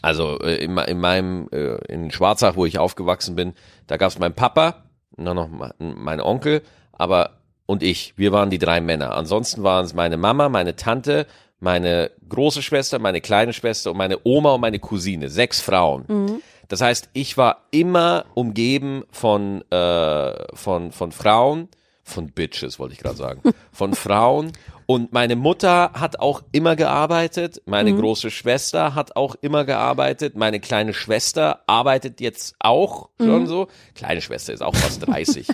[0.00, 3.52] Also äh, in, in meinem äh, in Schwarzach, wo ich aufgewachsen bin,
[3.86, 4.84] da gab es meinen Papa,
[5.16, 7.30] dann noch me- mein Onkel, aber
[7.66, 8.12] und ich.
[8.16, 9.14] Wir waren die drei Männer.
[9.16, 11.26] Ansonsten waren es meine Mama, meine Tante,
[11.60, 15.28] meine große Schwester, meine kleine Schwester und meine Oma und meine Cousine.
[15.30, 16.04] Sechs Frauen.
[16.08, 16.42] Mhm.
[16.68, 21.68] Das heißt, ich war immer umgeben von äh, von von Frauen,
[22.04, 24.52] von Bitches wollte ich gerade sagen, von Frauen.
[24.86, 30.60] Und meine Mutter hat auch immer gearbeitet, meine große Schwester hat auch immer gearbeitet, meine
[30.60, 33.68] kleine Schwester arbeitet jetzt auch schon so.
[33.94, 35.48] Kleine Schwester ist auch fast 30.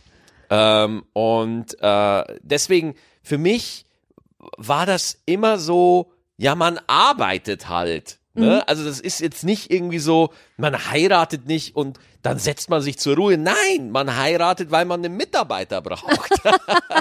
[0.50, 3.84] ähm, und äh, deswegen für mich
[4.56, 8.18] war das immer so, ja, man arbeitet halt.
[8.34, 8.66] Ne?
[8.68, 12.98] Also das ist jetzt nicht irgendwie so, man heiratet nicht und dann setzt man sich
[12.98, 13.38] zur Ruhe.
[13.38, 16.32] Nein, man heiratet, weil man einen Mitarbeiter braucht.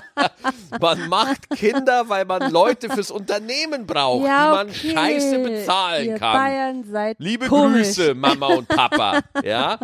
[0.80, 4.92] man macht Kinder, weil man Leute fürs Unternehmen braucht, die man okay.
[4.94, 6.34] scheiße bezahlen Ihr kann.
[6.34, 7.88] Bayern seid Liebe komisch.
[7.88, 9.22] Grüße, Mama und Papa.
[9.44, 9.80] ja.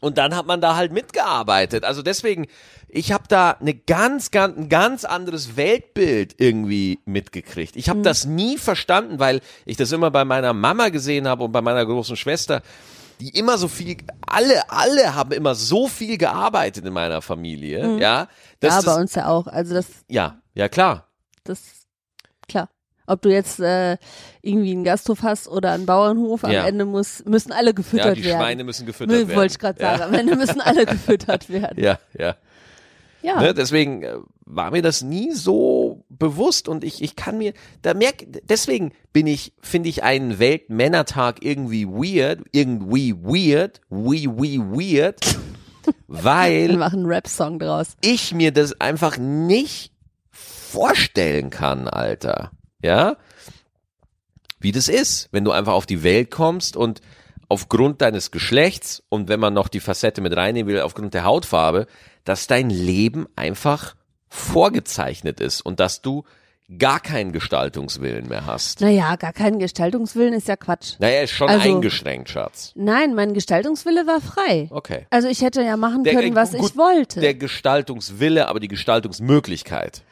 [0.00, 1.84] Und dann hat man da halt mitgearbeitet.
[1.84, 2.46] Also deswegen,
[2.88, 7.76] ich habe da eine ganz, ganz, ein ganz anderes Weltbild irgendwie mitgekriegt.
[7.76, 11.52] Ich habe das nie verstanden, weil ich das immer bei meiner Mama gesehen habe und
[11.52, 12.62] bei meiner großen Schwester,
[13.20, 18.28] die immer so viel, alle, alle haben immer so viel gearbeitet in meiner Familie, ja.
[18.60, 19.46] dass ja, das, bei uns ja auch.
[19.46, 21.06] Also das, ja, ja klar.
[21.44, 21.60] das,
[22.48, 22.68] klar.
[23.06, 23.96] Ob du jetzt äh,
[24.40, 26.64] irgendwie einen Gasthof hast oder einen Bauernhof, am Ja.
[26.66, 28.40] Ende muss, müssen alle Ja, gefüttert die werden.
[28.40, 29.36] Schweine müssen gefüttert Müll, werden.
[29.38, 30.02] wollte ich gerade sagen.
[30.02, 31.82] Am Ende müssen alle gefüttert werden.
[31.82, 32.36] Ja, ja.
[33.22, 33.40] Ja.
[33.40, 34.14] Ne, deswegen äh,
[34.46, 35.79] war mir das nie so
[36.10, 41.42] bewusst und ich, ich kann mir, da merk, deswegen bin ich, finde ich einen Weltmännertag
[41.42, 45.20] irgendwie weird, irgendwie weird, wee wee weird,
[45.86, 45.94] Wir
[46.24, 47.96] weil machen einen Rap-Song draus.
[48.02, 49.92] ich mir das einfach nicht
[50.30, 52.50] vorstellen kann, Alter.
[52.82, 53.16] Ja?
[54.58, 57.00] Wie das ist, wenn du einfach auf die Welt kommst und
[57.48, 61.86] aufgrund deines Geschlechts und wenn man noch die Facette mit reinnehmen will, aufgrund der Hautfarbe,
[62.24, 63.96] dass dein Leben einfach
[64.30, 66.24] vorgezeichnet ist und dass du
[66.78, 68.80] gar keinen Gestaltungswillen mehr hast.
[68.80, 70.94] Naja, gar keinen Gestaltungswillen ist ja Quatsch.
[71.00, 72.70] Naja, ist schon Also- eingeschränkt, Schatz.
[72.76, 74.68] Nein, mein Gestaltungswille war frei.
[74.70, 75.06] Okay.
[75.10, 77.18] Also ich hätte ja machen Der- können, was gut, ich wollte.
[77.20, 80.02] Der Gestaltungswille, aber die Gestaltungsmöglichkeit.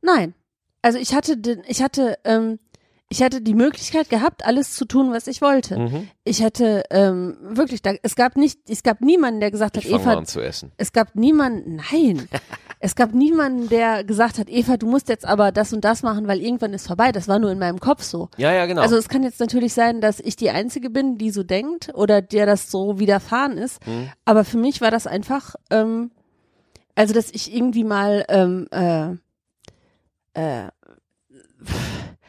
[0.00, 0.34] Nein.
[0.82, 2.60] Also ich hatte den, ich hatte, ähm,
[3.08, 5.78] ich hatte die Möglichkeit gehabt, alles zu tun, was ich wollte.
[5.78, 6.08] Mhm.
[6.24, 9.92] Ich hätte ähm, wirklich, da, es gab nicht, es gab niemanden, der gesagt hat, Ich
[9.92, 10.72] mal Eva, zu essen.
[10.76, 12.28] es gab niemanden, nein,
[12.80, 16.26] es gab niemanden, der gesagt hat, Eva, du musst jetzt aber das und das machen,
[16.26, 17.12] weil irgendwann ist vorbei.
[17.12, 18.28] Das war nur in meinem Kopf so.
[18.38, 18.82] Ja, ja, genau.
[18.82, 22.22] Also es kann jetzt natürlich sein, dass ich die Einzige bin, die so denkt oder
[22.22, 23.86] der das so widerfahren ist.
[23.86, 24.10] Mhm.
[24.24, 26.10] Aber für mich war das einfach, ähm,
[26.96, 29.12] also dass ich irgendwie mal ähm, äh,
[30.34, 30.70] äh,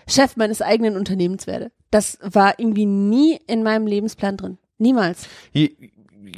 [0.07, 1.71] Chef meines eigenen Unternehmens werde.
[1.91, 4.57] Das war irgendwie nie in meinem Lebensplan drin.
[4.77, 5.27] Niemals.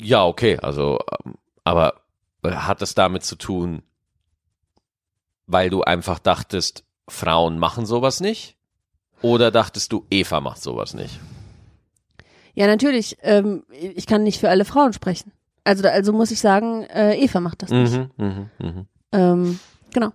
[0.02, 2.02] Ja, okay, also, ähm, aber
[2.44, 3.84] äh, hat das damit zu tun,
[5.48, 8.56] weil du einfach dachtest, Frauen machen sowas nicht?
[9.22, 11.20] Oder dachtest du, Eva macht sowas nicht?
[12.54, 13.18] Ja, natürlich.
[13.22, 15.32] Ähm, ich kann nicht für alle Frauen sprechen.
[15.64, 17.94] Also, also muss ich sagen, äh, Eva macht das nicht.
[17.94, 18.88] Mhm, mhm, mhm.
[19.12, 19.60] Ähm,
[19.92, 20.12] genau.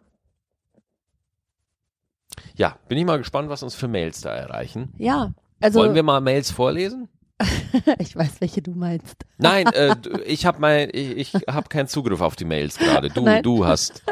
[2.56, 4.92] Ja, bin ich mal gespannt, was uns für Mails da erreichen.
[4.98, 5.32] Ja.
[5.60, 7.08] Also Wollen wir mal Mails vorlesen?
[7.98, 9.16] ich weiß, welche du meinst.
[9.38, 13.08] Nein, äh, ich habe mein, ich, ich habe keinen Zugriff auf die Mails gerade.
[13.10, 13.42] Du, Nein.
[13.42, 14.02] du hast,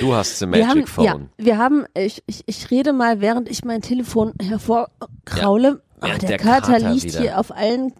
[0.00, 1.04] du hast the Wir haben, Magic Phone.
[1.04, 5.68] ja, wir haben, ich, ich, ich rede mal, während ich mein Telefon hervorkraule.
[5.68, 7.20] Ja, Ah, der, der Kater, Kater liegt wieder.
[7.20, 7.92] hier auf allen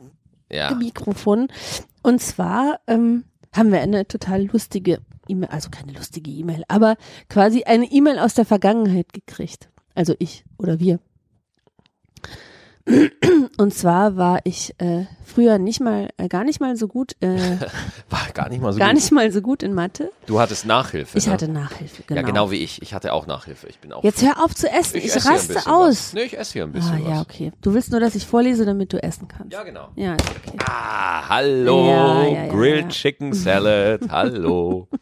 [0.51, 1.47] Ja, Mikrofonen.
[2.03, 3.23] Und zwar ähm,
[3.55, 6.97] haben wir eine total lustige E-Mail, also keine lustige E-Mail, aber
[7.29, 9.69] quasi eine E-Mail aus der Vergangenheit gekriegt.
[9.95, 10.99] Also ich oder wir.
[13.59, 17.29] Und zwar war ich äh, früher nicht mal, äh, gar nicht mal so gut, äh,
[18.11, 18.97] war gar nicht mal so gar gut.
[18.97, 20.11] nicht mal so gut in Mathe.
[20.27, 21.17] Du hattest Nachhilfe.
[21.17, 21.33] Ich ne?
[21.33, 22.21] hatte Nachhilfe, genau.
[22.21, 22.83] Ja, genau wie ich.
[22.83, 23.69] Ich hatte auch Nachhilfe.
[23.69, 24.03] Ich bin auch.
[24.03, 26.13] Jetzt hör auf zu essen, ich, esse hier ein raste aus.
[26.13, 27.21] Nee, ich esse hier ein bisschen Ah, ja, was.
[27.23, 27.53] okay.
[27.61, 29.53] Du willst nur, dass ich vorlese, damit du essen kannst.
[29.53, 29.91] Ja, genau.
[29.95, 30.59] Ja, okay.
[30.67, 32.89] Ah, hallo, Ja, ja, ja, Grilled ja.
[32.89, 34.89] Chicken Salad, hallo.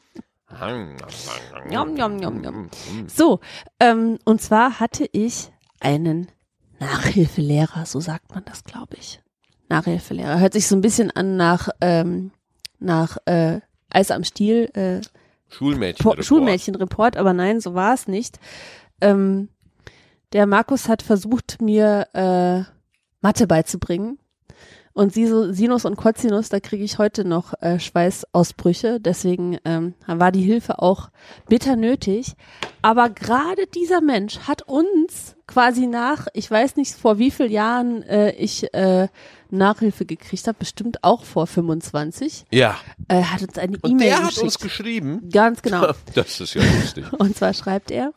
[1.71, 2.71] Yum, yum, yum, yum.
[3.09, 3.41] So,
[3.79, 6.29] ähm, und zwar hatte ich einen
[6.79, 9.21] Nachhilfelehrer, so sagt man das, glaube ich.
[9.69, 10.41] Nachhilfelehrer.
[10.41, 12.33] Hört sich so ein bisschen an nach, ähm,
[12.79, 13.61] nach äh,
[13.91, 15.01] Eis am Stiel, äh,
[15.49, 16.05] Schulmädchen.
[16.05, 18.39] Po- Schulmädchenreport, aber nein, so war es nicht.
[19.01, 19.49] Ähm,
[20.33, 22.63] der Markus hat versucht, mir äh,
[23.21, 24.19] Mathe beizubringen.
[24.93, 29.01] Und Sinus und Cosinus, da kriege ich heute noch äh, Schweißausbrüche.
[29.01, 31.11] Deswegen ähm, war die Hilfe auch
[31.49, 32.35] bitter nötig.
[32.83, 38.03] Aber gerade dieser Mensch hat uns quasi nach, ich weiß nicht vor wie vielen Jahren
[38.03, 39.09] äh, ich äh,
[39.51, 42.77] Nachhilfe gekriegt habe, bestimmt auch vor 25, Ja.
[43.09, 44.45] äh, hat uns eine Und E-Mail der hat geschickt.
[44.45, 45.29] uns geschrieben.
[45.33, 45.93] Ganz genau.
[46.15, 47.05] Das ist ja lustig.
[47.13, 48.13] Und zwar schreibt er,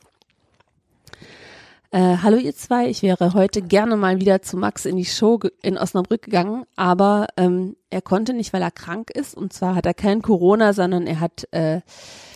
[1.93, 5.39] äh, hallo ihr zwei, ich wäre heute gerne mal wieder zu Max in die Show
[5.61, 9.35] in Osnabrück gegangen, aber ähm, er konnte nicht, weil er krank ist.
[9.35, 11.81] Und zwar hat er kein Corona, sondern er hat, äh,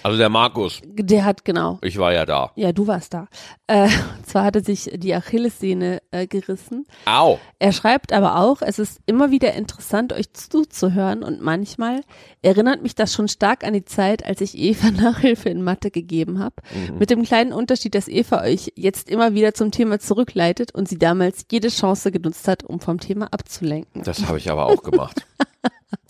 [0.07, 2.51] Also der Markus, der hat genau, ich war ja da.
[2.55, 3.27] ja du warst da.
[3.67, 3.89] Äh,
[4.23, 6.85] zwar hat er sich die Achillessehne äh, gerissen.
[7.03, 7.39] Au.
[7.59, 12.03] Er schreibt aber auch, es ist immer wieder interessant, euch zuzuhören und manchmal
[12.41, 16.39] erinnert mich das schon stark an die Zeit, als ich Eva Nachhilfe in Mathe gegeben
[16.39, 16.55] habe.
[16.97, 20.97] Mit dem kleinen Unterschied, dass Eva euch jetzt immer wieder zum Thema zurückleitet und sie
[20.97, 24.03] damals jede Chance genutzt hat, um vom Thema abzulenken.
[24.03, 25.27] Das habe ich aber auch gemacht.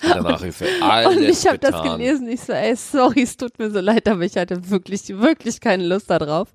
[0.03, 0.66] Der Nachhilfe.
[0.82, 4.08] Alles Und ich habe das gelesen, ich so, ey, sorry, es tut mir so leid,
[4.08, 6.49] aber ich hatte wirklich, wirklich keine Lust darauf.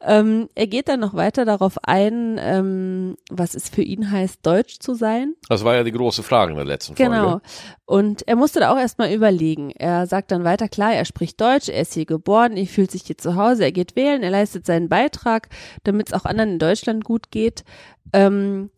[0.00, 4.78] Ähm, er geht dann noch weiter darauf ein, ähm, was es für ihn heißt, Deutsch
[4.78, 5.34] zu sein.
[5.48, 7.10] Das war ja die große Frage in der letzten Folge.
[7.10, 7.40] Genau.
[7.84, 9.72] Und er musste da auch erstmal überlegen.
[9.72, 13.02] Er sagt dann weiter, klar, er spricht Deutsch, er ist hier geboren, er fühlt sich
[13.02, 15.48] hier zu Hause, er geht wählen, er leistet seinen Beitrag,
[15.82, 17.64] damit es auch anderen in Deutschland gut geht.
[18.12, 18.70] Ähm,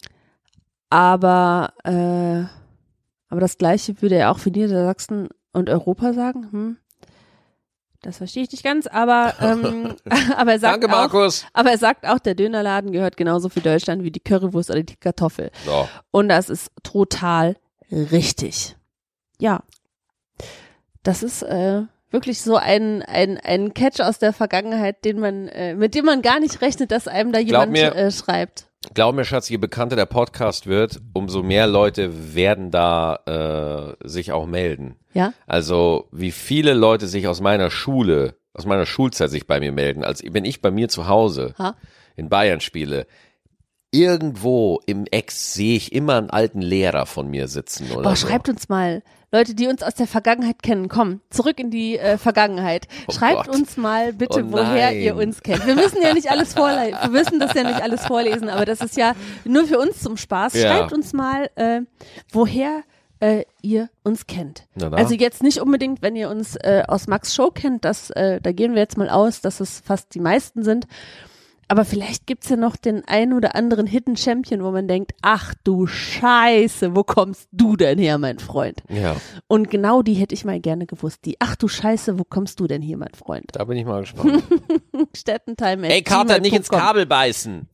[0.89, 2.60] aber, äh,
[3.31, 6.49] aber das Gleiche würde er auch für Niedersachsen und Europa sagen.
[6.51, 6.77] Hm?
[8.03, 9.95] Das verstehe ich nicht ganz, aber, ähm,
[10.37, 10.95] aber er sagt Danke.
[10.97, 14.83] Auch, aber er sagt auch, der Dönerladen gehört genauso für Deutschland wie die Currywurst oder
[14.83, 15.51] die Kartoffel.
[15.65, 15.89] So.
[16.11, 17.57] Und das ist total
[17.91, 18.77] richtig.
[19.39, 19.63] Ja.
[21.03, 25.75] Das ist äh, wirklich so ein, ein, ein Catch aus der Vergangenheit, den man, äh,
[25.75, 28.70] mit dem man gar nicht rechnet, dass einem da jemand mir- äh, schreibt.
[28.93, 34.33] Glaub mir, Schatz, je bekannter der Podcast wird, umso mehr Leute werden da äh, sich
[34.33, 34.97] auch melden.
[35.15, 35.33] Ja?
[35.47, 40.03] Also wie viele Leute sich aus meiner Schule, aus meiner Schulzeit sich bei mir melden,
[40.03, 41.77] als wenn ich bei mir zu Hause Ha?
[42.17, 43.07] in Bayern spiele.
[43.93, 48.27] Irgendwo im Ex sehe ich immer einen alten Lehrer von mir sitzen oder Boah, so.
[48.27, 49.03] schreibt uns mal.
[49.33, 52.89] Leute, die uns aus der Vergangenheit kennen, komm, zurück in die äh, Vergangenheit.
[53.07, 53.55] Oh Schreibt Gott.
[53.55, 55.65] uns mal bitte, Oh woher ihr uns kennt.
[55.67, 58.81] Wir müssen ja nicht alles vorlesen, wir müssen das ja nicht alles vorlesen, aber das
[58.81, 59.15] ist ja
[59.45, 60.55] nur für uns zum Spaß.
[60.55, 60.63] Ja.
[60.63, 61.83] Schreibt uns mal, äh,
[62.33, 62.83] woher
[63.21, 64.67] äh, ihr uns kennt.
[64.93, 68.51] Also jetzt nicht unbedingt, wenn ihr uns äh, aus Max Show kennt, das, äh, da
[68.53, 70.87] gehen wir jetzt mal aus, dass es fast die meisten sind.
[71.71, 75.55] Aber vielleicht gibt's ja noch den ein oder anderen Hidden Champion, wo man denkt, ach
[75.63, 78.83] du Scheiße, wo kommst du denn her, mein Freund?
[78.89, 79.15] Ja,
[79.47, 81.25] Und genau die hätte ich mal gerne gewusst.
[81.27, 83.45] Die, ach du Scheiße, wo kommst du denn hier, mein Freund?
[83.53, 84.43] da bin ich mal gespannt.
[85.17, 85.89] Städtentime.
[85.89, 87.69] Ey, Kater, nicht ins Kabel beißen.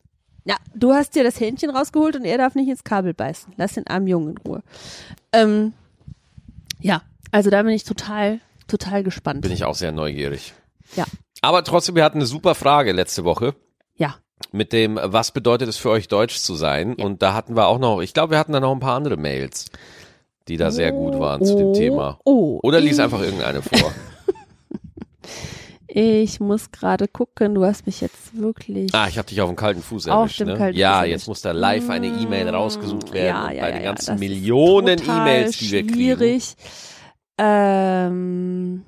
[0.45, 3.55] Ja, du hast dir das Hähnchen rausgeholt und er darf nicht ins Kabel beißen.
[3.57, 4.63] Lass den armen Jungen in Ruhe.
[5.33, 5.73] Ähm,
[6.81, 9.41] ja, also da bin ich total, total gespannt.
[9.41, 10.53] Bin ich auch sehr neugierig.
[10.97, 11.07] Ja,
[11.41, 13.55] Aber trotzdem, wir hatten eine super Frage letzte Woche.
[14.43, 14.49] Ja.
[14.53, 16.95] mit dem, was bedeutet es für euch Deutsch zu sein?
[16.95, 19.17] Und da hatten wir auch noch, ich glaube, wir hatten da noch ein paar andere
[19.17, 19.67] Mails,
[20.49, 22.19] die da sehr gut waren zu dem Oh, Thema.
[22.25, 23.93] Oh, Oder lies einfach irgendeine vor.
[25.89, 28.93] Ich muss gerade gucken, du hast mich jetzt wirklich.
[28.95, 30.41] Ah, ich habe dich auf dem kalten Fuß Auf erwischt.
[30.41, 30.57] dem ne?
[30.59, 33.77] kalten ja, Fuß jetzt muss da live eine E-Mail rausgesucht werden Ja, ja, bei ja,
[33.77, 35.95] den ja, ganzen Millionen E-Mails, die wir kriegen.
[35.95, 36.55] schwierig.
[37.39, 38.83] Ähm,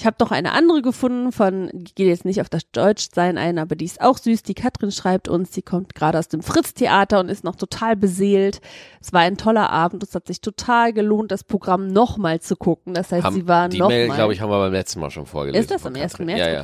[0.00, 3.58] ich habe noch eine andere gefunden von, die geht jetzt nicht auf das Deutschsein ein,
[3.58, 4.42] aber die ist auch süß.
[4.44, 8.62] Die Katrin schreibt uns, die kommt gerade aus dem Fritz-Theater und ist noch total beseelt.
[9.02, 10.02] Es war ein toller Abend.
[10.02, 12.94] Es hat sich total gelohnt, das Programm nochmal zu gucken.
[12.94, 15.10] Das heißt, Haben, sie war die noch Mail, glaube ich, haben wir beim letzten Mal
[15.10, 15.60] schon vorgelesen.
[15.60, 16.12] Ist das am 1.
[16.12, 16.26] Katrin.
[16.26, 16.38] März?
[16.38, 16.60] Ja, ja.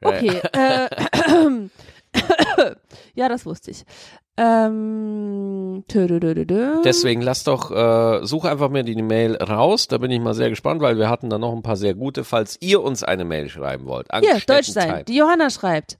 [0.00, 0.40] Okay.
[0.42, 0.48] Okay.
[0.54, 1.68] Äh,
[3.14, 3.84] ja, das wusste ich.
[4.42, 5.84] Ähm.
[6.84, 9.86] Deswegen lass doch, äh, such einfach mir die Mail raus.
[9.88, 12.24] Da bin ich mal sehr gespannt, weil wir hatten da noch ein paar sehr gute.
[12.24, 14.08] Falls ihr uns eine Mail schreiben wollt.
[14.20, 15.04] Hier, Deutsch sein.
[15.06, 15.98] Die Johanna schreibt.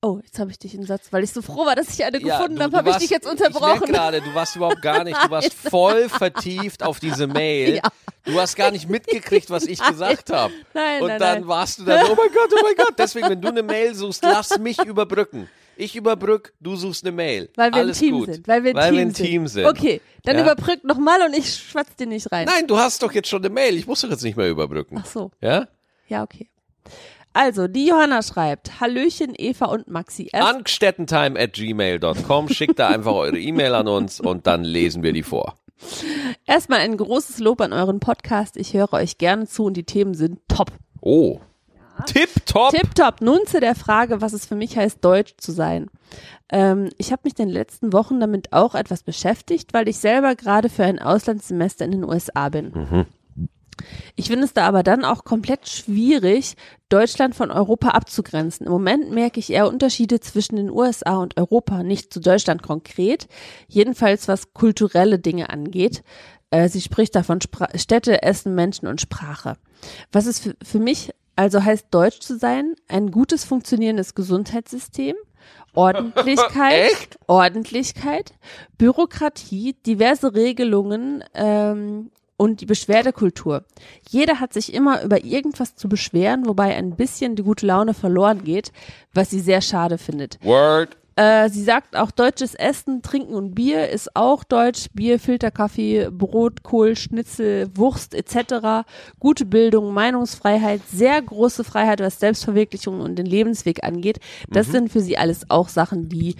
[0.00, 2.20] Oh, jetzt habe ich dich im Satz, weil ich so froh war, dass ich eine
[2.20, 3.80] gefunden du- habe, habe ich dich jetzt unterbrochen.
[3.90, 7.80] gerade, du warst überhaupt gar nicht, du warst voll vertieft auf diese Mail.
[7.84, 7.90] Ja.
[8.24, 10.52] Du hast gar nicht mitgekriegt, was ich gesagt habe.
[10.74, 11.48] Nein, Und nein, dann nein.
[11.48, 12.94] warst du da so, oh mein Gott, oh mein Gott.
[12.98, 15.48] Deswegen, wenn du eine Mail suchst, lass mich überbrücken.
[15.78, 17.48] Ich überbrück, du suchst eine Mail.
[17.54, 18.26] Weil wir Alles ein Team gut.
[18.34, 18.48] sind.
[18.48, 19.66] Weil wir ein, weil Team, wir ein Team sind.
[19.66, 20.42] Okay, dann Ja.
[20.42, 22.46] überbrück noch mal und ich schwatz dir nicht rein.
[22.46, 23.76] Nein, du hast doch jetzt schon eine Mail.
[23.76, 24.98] Ich muss doch jetzt nicht mehr überbrücken.
[25.00, 25.68] Ach so, Ja?
[26.08, 26.48] ja, okay.
[27.32, 30.28] Also, die Johanna schreibt, Hallöchen, Eva und Maxi.
[30.32, 32.48] Erst, Ankstettentime at gmail.com.
[32.48, 35.54] Schickt da einfach eure E-Mail an uns und dann lesen wir die vor.
[36.46, 38.56] erstmal ein großes Lob an euren Podcast.
[38.56, 40.72] Ich höre euch gerne zu und die Themen sind top.
[41.00, 41.38] Oh.
[42.06, 42.70] Tipptopp.
[42.70, 43.20] Tipptopp.
[43.20, 45.88] Nun zu der Frage, was es für mich heißt, Deutsch zu sein.
[46.50, 50.34] Ähm, ich habe mich in den letzten Wochen damit auch etwas beschäftigt, weil ich selber
[50.34, 53.06] gerade für ein Auslandssemester in den USA bin.
[54.16, 56.56] Ich finde es da aber dann auch komplett schwierig,
[56.88, 58.66] Deutschland von Europa abzugrenzen.
[58.66, 63.28] Im Moment merke ich eher Unterschiede zwischen den USA und Europa, nicht zu Deutschland konkret,
[63.68, 66.02] jedenfalls was kulturelle Dinge angeht.
[66.50, 69.56] Äh, sie spricht da von Spra Städte, Essen, Menschen und Sprache.
[70.12, 75.14] Was es für, für mich also heißt, Deutsch zu sein, ein gutes funktionierendes Gesundheitssystem,
[75.72, 77.16] Ordentlichkeit?
[77.28, 78.34] Ordentlichkeit,
[78.76, 83.64] Bürokratie, diverse Regelungen ähm, und die Beschwerdekultur.
[84.10, 88.42] Jeder hat sich immer über irgendwas zu beschweren, wobei ein bisschen die gute Laune verloren
[88.42, 88.72] geht,
[89.14, 90.40] was sie sehr schade findet.
[90.42, 90.96] Word.
[91.18, 94.86] Äh, sie sagt auch deutsches Essen, Trinken und Bier ist auch deutsch.
[94.92, 98.86] Bier, Filterkaffee, Brot, Kohl, Schnitzel, Wurst etc.
[99.18, 104.20] Gute Bildung, Meinungsfreiheit, sehr große Freiheit, was Selbstverwirklichung und den Lebensweg angeht.
[104.48, 106.36] Das sind für sie alles auch Sachen, die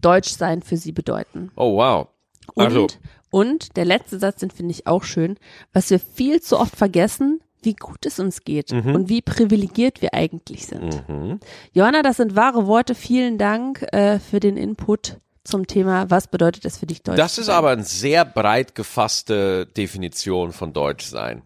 [0.00, 1.50] deutsch sein für sie bedeuten.
[1.54, 2.08] Oh, wow.
[2.54, 2.86] Und, Also,
[3.30, 5.36] und der letzte Satz, den finde ich auch schön,
[5.74, 10.14] was wir viel zu oft vergessen, wie gut es uns geht und wie privilegiert wir
[10.14, 11.04] eigentlich sind.
[11.72, 12.94] Johanna, das sind wahre Worte.
[12.94, 17.16] Vielen Dank äh, für den Input zum Thema, was bedeutet es für dich Deutsch?
[17.16, 21.42] Das ist aber eine sehr breit gefasste Definition von Deutsch sein.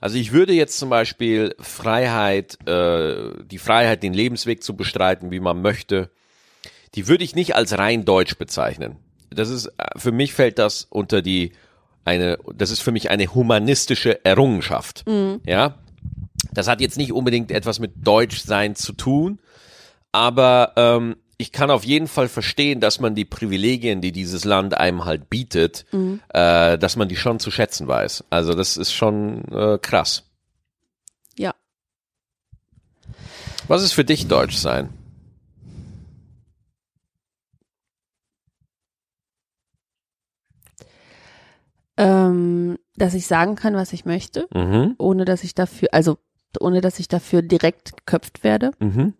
[0.00, 5.40] Also ich würde jetzt zum Beispiel Freiheit, äh, die Freiheit, den Lebensweg zu bestreiten, wie
[5.40, 6.10] man möchte,
[6.94, 8.96] die würde ich nicht als rein deutsch bezeichnen.
[9.30, 11.52] Das ist, äh, für mich fällt das unter die,
[12.06, 15.04] eine, das ist für mich eine humanistische Errungenschaft.
[15.44, 15.74] Ja.
[16.52, 19.40] Das hat jetzt nicht unbedingt etwas mit Deutschsein zu tun,
[20.12, 24.76] aber ähm, ich kann auf jeden Fall verstehen, dass man die Privilegien, die dieses Land
[24.76, 28.24] einem halt bietet, äh, dass man die schon zu schätzen weiß.
[28.30, 30.24] Also das ist schon äh, krass.
[31.36, 31.54] Ja.
[33.68, 34.56] Was ist für dich Deutsch
[41.98, 44.94] Ähm, dass ich sagen kann, was ich möchte, Mhm.
[44.98, 46.18] ohne dass ich dafür, also
[46.60, 49.14] ohne dass ich dafür direkt geköpft werde, Mhm.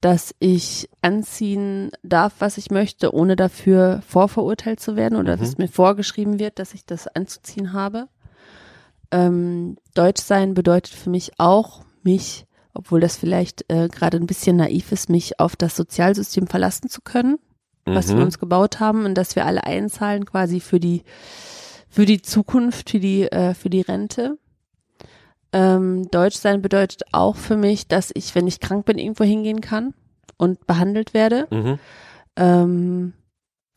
[0.00, 5.40] dass ich anziehen darf, was ich möchte, ohne dafür vorverurteilt zu werden oder Mhm.
[5.40, 8.08] dass mir vorgeschrieben wird, dass ich das anzuziehen habe.
[9.10, 14.56] Ähm, Deutsch sein bedeutet für mich auch, mich, obwohl das vielleicht äh, gerade ein bisschen
[14.56, 17.38] naiv ist, mich auf das Sozialsystem verlassen zu können,
[17.84, 18.22] was wir Mhm.
[18.24, 21.02] uns gebaut haben und dass wir alle einzahlen quasi für die
[21.94, 24.36] für die Zukunft, für die äh, für die Rente.
[25.52, 29.60] Ähm, Deutsch sein bedeutet auch für mich, dass ich, wenn ich krank bin, irgendwo hingehen
[29.60, 29.94] kann
[30.36, 31.46] und behandelt werde.
[31.52, 31.78] Mhm.
[32.34, 33.12] Ähm,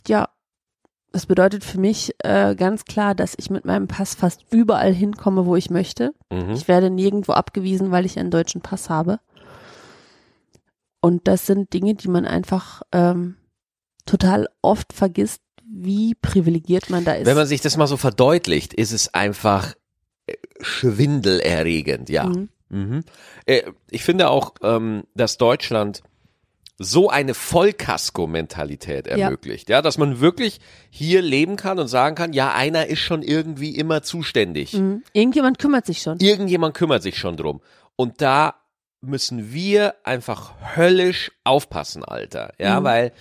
[0.07, 0.29] ja,
[1.11, 5.45] das bedeutet für mich äh, ganz klar, dass ich mit meinem Pass fast überall hinkomme,
[5.45, 6.15] wo ich möchte.
[6.31, 6.49] Mhm.
[6.49, 9.19] Ich werde nirgendwo abgewiesen, weil ich einen deutschen Pass habe.
[11.01, 13.35] Und das sind Dinge, die man einfach ähm,
[14.07, 17.25] total oft vergisst, wie privilegiert man da ist.
[17.25, 19.75] Wenn man sich das mal so verdeutlicht, ist es einfach
[20.27, 22.25] äh, schwindelerregend, ja.
[22.25, 22.49] Mhm.
[22.69, 23.03] Mhm.
[23.45, 26.03] Äh, Ich finde auch, ähm, dass Deutschland
[26.79, 29.17] so eine Vollkasko-Mentalität Ja.
[29.17, 30.59] ermöglicht, ja, dass man wirklich
[30.89, 34.73] hier leben kann und sagen kann, ja, einer ist schon irgendwie immer zuständig.
[34.73, 35.03] Mhm.
[35.13, 36.19] Irgendjemand kümmert sich schon.
[36.19, 37.61] Irgendjemand kümmert sich schon drum.
[37.95, 38.55] Und da
[39.01, 42.53] müssen wir einfach höllisch aufpassen, Alter.
[42.59, 42.83] Ja, Mhm.
[42.83, 43.11] weil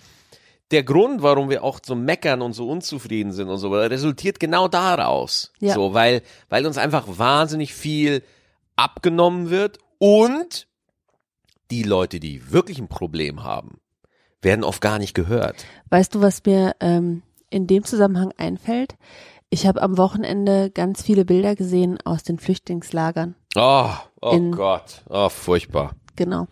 [0.70, 4.68] der Grund, warum wir auch so meckern und so unzufrieden sind und so, resultiert genau
[4.68, 5.52] daraus.
[5.60, 5.74] Ja.
[5.74, 8.22] So, weil, weil uns einfach wahnsinnig viel
[8.74, 10.66] abgenommen wird und
[11.70, 13.78] die Leute, die wirklich ein Problem haben,
[14.42, 15.64] werden oft gar nicht gehört.
[15.90, 18.96] Weißt du, was mir ähm, in dem Zusammenhang einfällt?
[19.50, 23.36] Ich habe am Wochenende ganz viele Bilder gesehen aus den Flüchtlingslagern.
[23.54, 23.90] Oh,
[24.20, 25.94] oh Gott, oh, furchtbar.
[26.16, 26.48] Genau.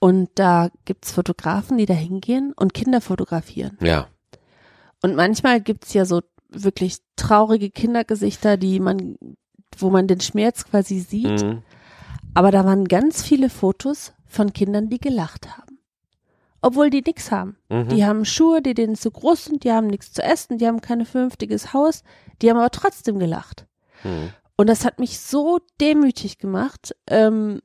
[0.00, 3.76] Und da gibt's Fotografen, die da hingehen und Kinder fotografieren.
[3.80, 4.06] Ja.
[5.02, 9.16] Und manchmal gibt's ja so wirklich traurige Kindergesichter, die man,
[9.76, 11.42] wo man den Schmerz quasi sieht.
[11.42, 11.62] Mhm.
[12.34, 15.78] Aber da waren ganz viele Fotos von Kindern, die gelacht haben.
[16.60, 17.56] Obwohl die nix haben.
[17.68, 17.88] Mhm.
[17.88, 20.80] Die haben Schuhe, die denen zu groß sind, die haben nichts zu essen, die haben
[20.80, 22.02] kein vernünftiges Haus,
[22.42, 23.66] die haben aber trotzdem gelacht.
[24.04, 24.30] Mhm.
[24.56, 27.60] Und das hat mich so demütig gemacht, ähm,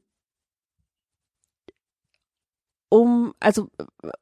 [2.94, 3.70] um, also,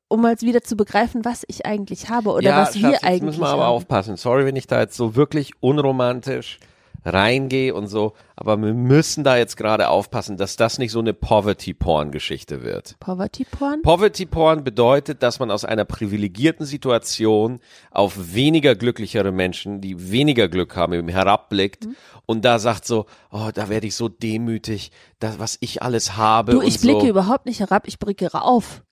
[0.08, 3.04] um mal wieder zu begreifen, was ich eigentlich habe oder ja, was wir Schatz, jetzt
[3.04, 3.74] eigentlich müssen wir aber haben.
[3.74, 4.16] aufpassen.
[4.16, 6.58] Sorry, wenn ich da jetzt so wirklich unromantisch
[7.04, 11.14] reingehe und so, aber wir müssen da jetzt gerade aufpassen, dass das nicht so eine
[11.14, 12.96] Poverty-Porn-Geschichte wird.
[13.00, 13.82] Poverty Porn?
[13.82, 20.48] Poverty Porn bedeutet, dass man aus einer privilegierten Situation auf weniger glücklichere Menschen, die weniger
[20.48, 21.96] Glück haben, eben herabblickt Mhm.
[22.26, 26.52] und da sagt so, oh, da werde ich so demütig, das, was ich alles habe.
[26.54, 27.08] du, ich blicke so.
[27.08, 28.84] überhaupt nicht herab, ich blicke auf.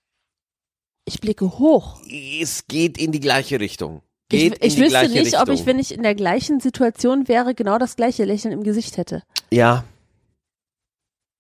[1.06, 2.00] Ich blicke hoch.
[2.42, 4.02] Es geht in die gleiche Richtung.
[4.32, 5.66] Ich, Geht ich die wüsste nicht, ob ich, Richtung.
[5.66, 9.24] wenn ich in der gleichen Situation wäre, genau das gleiche Lächeln im Gesicht hätte.
[9.52, 9.84] Ja,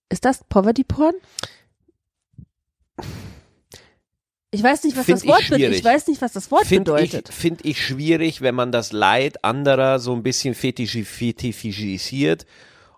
[0.09, 1.13] Ist das Poverty Porn?
[4.51, 5.57] Ich weiß nicht, was Find das ich Wort bedeutet.
[5.59, 5.77] schwierig.
[5.77, 7.31] Ich weiß nicht, was das Wort Finde ich, bedeutet.
[7.33, 12.47] find ich schwierig, wenn man das Leid anderer so ein bisschen fetischi- fetischisiert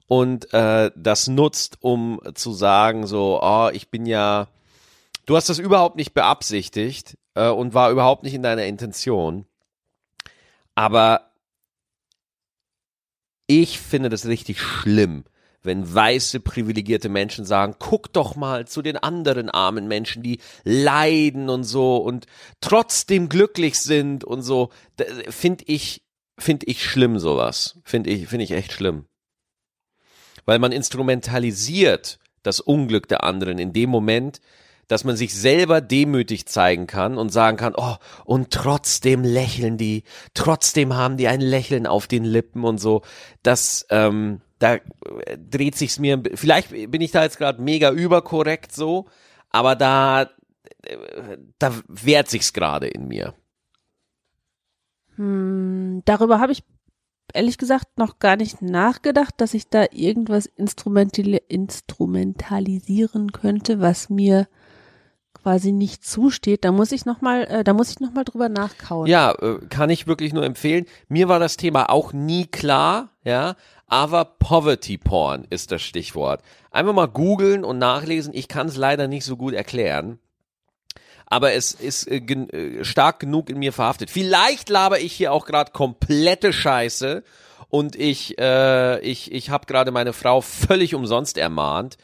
[0.08, 4.48] und äh, das nutzt, um zu sagen, so, oh, ich bin ja,
[5.26, 9.46] du hast das überhaupt nicht beabsichtigt äh, und war überhaupt nicht in deiner Intention.
[10.82, 11.32] Aber
[13.46, 15.26] ich finde das richtig schlimm,
[15.62, 21.50] wenn weiße privilegierte Menschen sagen, guck doch mal zu den anderen armen Menschen, die leiden
[21.50, 22.26] und so und
[22.62, 24.72] trotzdem glücklich sind und so,
[25.30, 26.02] finde ich
[26.40, 27.78] finde ich schlimm sowas.
[27.84, 29.06] Finde ich finde ich echt schlimm.
[30.46, 34.42] Weil man instrumentalisiert das Unglück der anderen in dem Moment,
[34.88, 40.04] dass man sich selber demütig zeigen kann und sagen kann, oh, und trotzdem lächeln die,
[40.34, 43.02] trotzdem haben die ein Lächeln auf den Lippen und so.
[43.44, 44.82] Das, ähm, da äh,
[45.38, 49.08] dreht sich's mir, vielleicht bin ich da jetzt gerade mega überkorrekt so,
[49.50, 50.30] aber da,
[50.84, 53.34] äh, da wehrt sich's gerade in mir.
[55.16, 56.64] Hm, darüber habe ich
[57.34, 64.48] ehrlich gesagt noch gar nicht nachgedacht, dass ich da irgendwas instrumental instrumentalisieren könnte, was mir
[65.42, 66.64] quasi nicht zusteht.
[66.66, 69.08] Da muss ich noch mal, äh, da muss ich noch mal drüber nachkauen.
[69.08, 70.86] Ja, äh, kann ich wirklich nur empfehlen.
[71.08, 73.56] Mir war das Thema auch nie klar, ja,
[73.88, 76.42] aber Poverty Porn ist das Stichwort.
[76.72, 78.34] Einfach mal googeln und nachlesen.
[78.34, 80.20] Ich kann es leider nicht so gut erklären.
[81.26, 84.10] Aber es ist äh, gen äh, stark genug in mir verhaftet.
[84.10, 87.24] Vielleicht laber ich hier auch gerade komplette Scheiße
[87.72, 91.98] und ich äh, ich ich habe gerade meine Frau völlig umsonst ermahnt.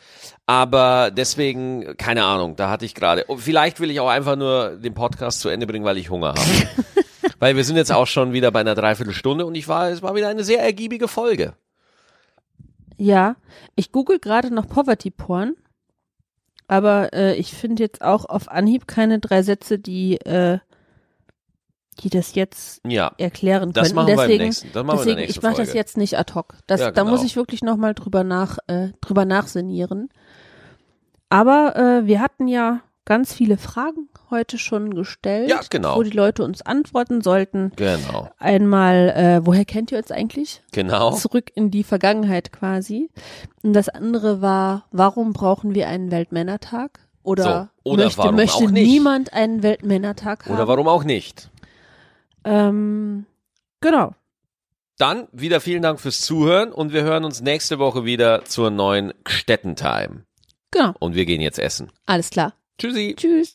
[0.46, 2.56] Aber deswegen keine Ahnung.
[2.56, 3.26] Da hatte ich gerade.
[3.28, 6.30] oh, Vielleicht will ich auch einfach nur den Podcast zu Ende bringen, weil ich Hunger
[6.30, 6.40] habe.
[7.40, 10.16] Weil wir sind jetzt auch schon wieder bei einer Dreiviertelstunde und ich war, es war
[10.16, 11.54] wieder eine sehr ergiebige Folge.
[12.98, 13.36] Ja,
[13.76, 15.56] ich google gerade noch Poverty Porn,
[16.68, 20.58] aber äh, ich finde jetzt auch auf Anhieb keine drei Sätze, die äh,
[22.04, 23.96] die das jetzt Ja, erklären das könnten.
[23.96, 24.72] machen wir im deswegen, nächsten.
[24.74, 26.54] Das machen wir deswegen nächsten ich mache das jetzt nicht ad hoc.
[26.68, 27.26] Das, Ja, Da muss genau.
[27.26, 30.10] ich wirklich noch mal drüber nach äh, drüber nachsinnieren.
[31.30, 35.96] Aber äh, wir hatten ja ganz viele Fragen heute schon gestellt, Ja, genau.
[35.98, 37.72] wo die Leute uns antworten sollten.
[37.78, 40.62] Genau, Einmal, äh, woher kennt ihr uns eigentlich?
[40.74, 41.12] genau.
[41.12, 43.10] zurück in die Vergangenheit quasi.
[43.64, 47.00] Und das andere war, warum brauchen wir einen Weltmännertag?
[47.24, 50.54] Oder, So, oder möchte, möchte niemand einen Weltmännertag haben?
[50.56, 51.50] Oder warum auch nicht?
[52.48, 53.26] Ähm,
[53.82, 54.14] genau.
[54.98, 59.14] Dann wieder vielen Dank fürs Zuhören und wir hören uns nächste Woche wieder zur neuen
[59.28, 60.24] Städtentime.
[60.72, 60.94] Genau.
[61.00, 61.92] Und wir gehen jetzt essen.
[62.06, 62.54] Alles klar.
[62.80, 63.16] Tschüssi.
[63.16, 63.46] Tschüss.